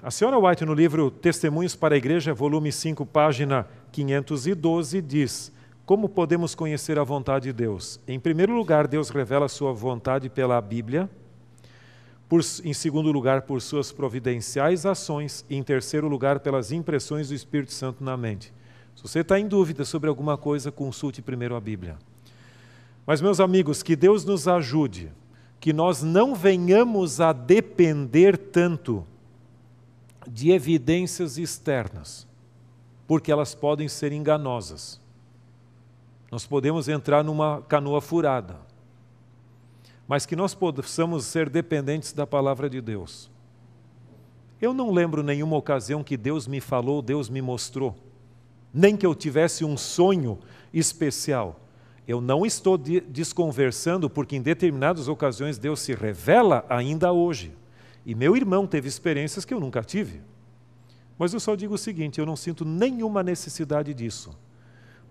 A 0.01 0.11
senhora 0.11 0.39
White, 0.39 0.65
no 0.65 0.75
livro 0.75 1.11
Testemunhos 1.11 1.77
para 1.77 1.95
a 1.95 1.99
Igreja, 1.99 2.33
volume 2.33 2.73
5, 2.73 3.07
página 3.07 3.67
512, 3.91 5.01
diz: 5.01 5.53
Como 5.85 6.09
podemos 6.09 6.55
conhecer 6.55 6.97
a 6.99 7.05
vontade 7.05 7.47
de 7.47 7.53
Deus? 7.53 7.99
Em 8.07 8.19
primeiro 8.21 8.55
lugar, 8.55 8.87
Deus 8.87 9.11
revela 9.11 9.47
a 9.47 9.49
sua 9.49 9.73
vontade 9.73 10.31
pela 10.31 10.61
Bíblia. 10.61 11.11
Por, 12.29 12.41
em 12.65 12.73
segundo 12.73 13.11
lugar, 13.11 13.43
por 13.43 13.61
suas 13.61 13.91
providenciais 13.91 14.87
ações. 14.87 15.45
E 15.51 15.57
em 15.57 15.63
terceiro 15.63 16.07
lugar, 16.07 16.39
pelas 16.39 16.71
impressões 16.71 17.29
do 17.29 17.35
Espírito 17.35 17.73
Santo 17.73 18.05
na 18.05 18.17
mente. 18.17 18.53
Se 18.95 19.03
você 19.03 19.21
está 19.21 19.41
em 19.41 19.49
dúvida 19.49 19.85
sobre 19.85 20.09
alguma 20.09 20.37
coisa, 20.37 20.71
consulte 20.71 21.21
primeiro 21.21 21.57
a 21.57 21.61
Bíblia. 21.61 21.99
Mas, 23.05 23.21
meus 23.21 23.41
amigos, 23.41 23.83
que 23.83 23.97
Deus 23.97 24.25
nos 24.25 24.47
ajude, 24.47 25.11
que 25.59 25.73
nós 25.73 26.01
não 26.01 26.33
venhamos 26.33 27.21
a 27.21 27.33
depender 27.33 28.39
tanto 28.39 29.05
de 30.29 30.53
evidências 30.53 31.39
externas, 31.39 32.29
porque 33.09 33.33
elas 33.33 33.53
podem 33.53 33.89
ser 33.89 34.13
enganosas. 34.13 35.02
Nós 36.33 36.47
podemos 36.47 36.89
entrar 36.89 37.23
numa 37.23 37.61
canoa 37.61 38.01
furada, 38.01 38.57
mas 40.09 40.25
que 40.25 40.35
nós 40.35 40.55
possamos 40.55 41.27
ser 41.27 41.51
dependentes 41.51 42.15
da 42.15 42.27
palavra 42.27 42.71
de 42.71 42.81
Deus. 42.81 43.31
Eu 44.59 44.73
não 44.73 44.91
lembro 44.91 45.23
nenhuma 45.23 45.59
ocasião 45.59 46.03
que 46.03 46.17
Deus 46.17 46.47
me 46.47 46.59
falou, 46.59 47.03
Deus 47.03 47.29
me 47.29 47.43
mostrou, 47.43 47.95
nem 48.73 48.97
que 48.97 49.05
eu 49.05 49.15
tivesse 49.15 49.63
um 49.63 49.77
sonho 49.77 50.39
especial. 50.73 51.61
Eu 52.09 52.19
não 52.19 52.47
estou 52.47 52.79
desconversando, 52.79 54.09
porque 54.09 54.35
em 54.35 54.41
determinadas 54.41 55.09
ocasiões 55.09 55.59
Deus 55.59 55.81
se 55.81 55.95
revela 55.95 56.65
ainda 56.67 57.13
hoje. 57.13 57.53
E 58.07 58.15
meu 58.15 58.35
irmão 58.35 58.67
teve 58.67 58.89
experiências 58.89 59.45
que 59.45 59.53
eu 59.53 59.61
nunca 59.61 59.83
tive. 59.83 60.23
Mas 61.19 61.35
eu 61.35 61.41
só 61.41 61.55
digo 61.55 61.75
o 61.75 61.79
seguinte: 61.79 62.19
eu 62.19 62.25
não 62.25 62.37
sinto 62.37 62.65
nenhuma 62.65 63.23
necessidade 63.23 63.93
disso. 63.93 64.35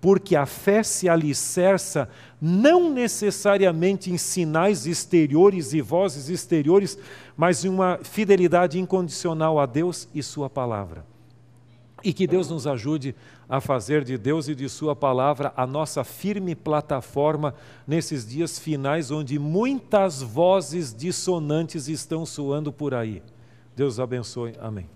Porque 0.01 0.35
a 0.35 0.47
fé 0.47 0.81
se 0.81 1.07
alicerça 1.07 2.09
não 2.41 2.91
necessariamente 2.91 4.11
em 4.11 4.17
sinais 4.17 4.87
exteriores 4.87 5.73
e 5.73 5.81
vozes 5.81 6.27
exteriores, 6.27 6.97
mas 7.37 7.63
em 7.63 7.69
uma 7.69 7.99
fidelidade 8.01 8.79
incondicional 8.79 9.59
a 9.59 9.67
Deus 9.67 10.09
e 10.13 10.23
Sua 10.23 10.49
palavra. 10.49 11.05
E 12.03 12.11
que 12.11 12.25
Deus 12.25 12.49
nos 12.49 12.65
ajude 12.65 13.15
a 13.47 13.61
fazer 13.61 14.03
de 14.03 14.17
Deus 14.17 14.47
e 14.47 14.55
de 14.55 14.67
Sua 14.67 14.95
palavra 14.95 15.53
a 15.55 15.67
nossa 15.67 16.03
firme 16.03 16.55
plataforma 16.55 17.53
nesses 17.85 18.27
dias 18.27 18.57
finais, 18.57 19.11
onde 19.11 19.37
muitas 19.37 20.21
vozes 20.21 20.95
dissonantes 20.95 21.87
estão 21.87 22.25
soando 22.25 22.73
por 22.73 22.95
aí. 22.95 23.21
Deus 23.75 23.99
abençoe. 23.99 24.53
Amém. 24.59 24.89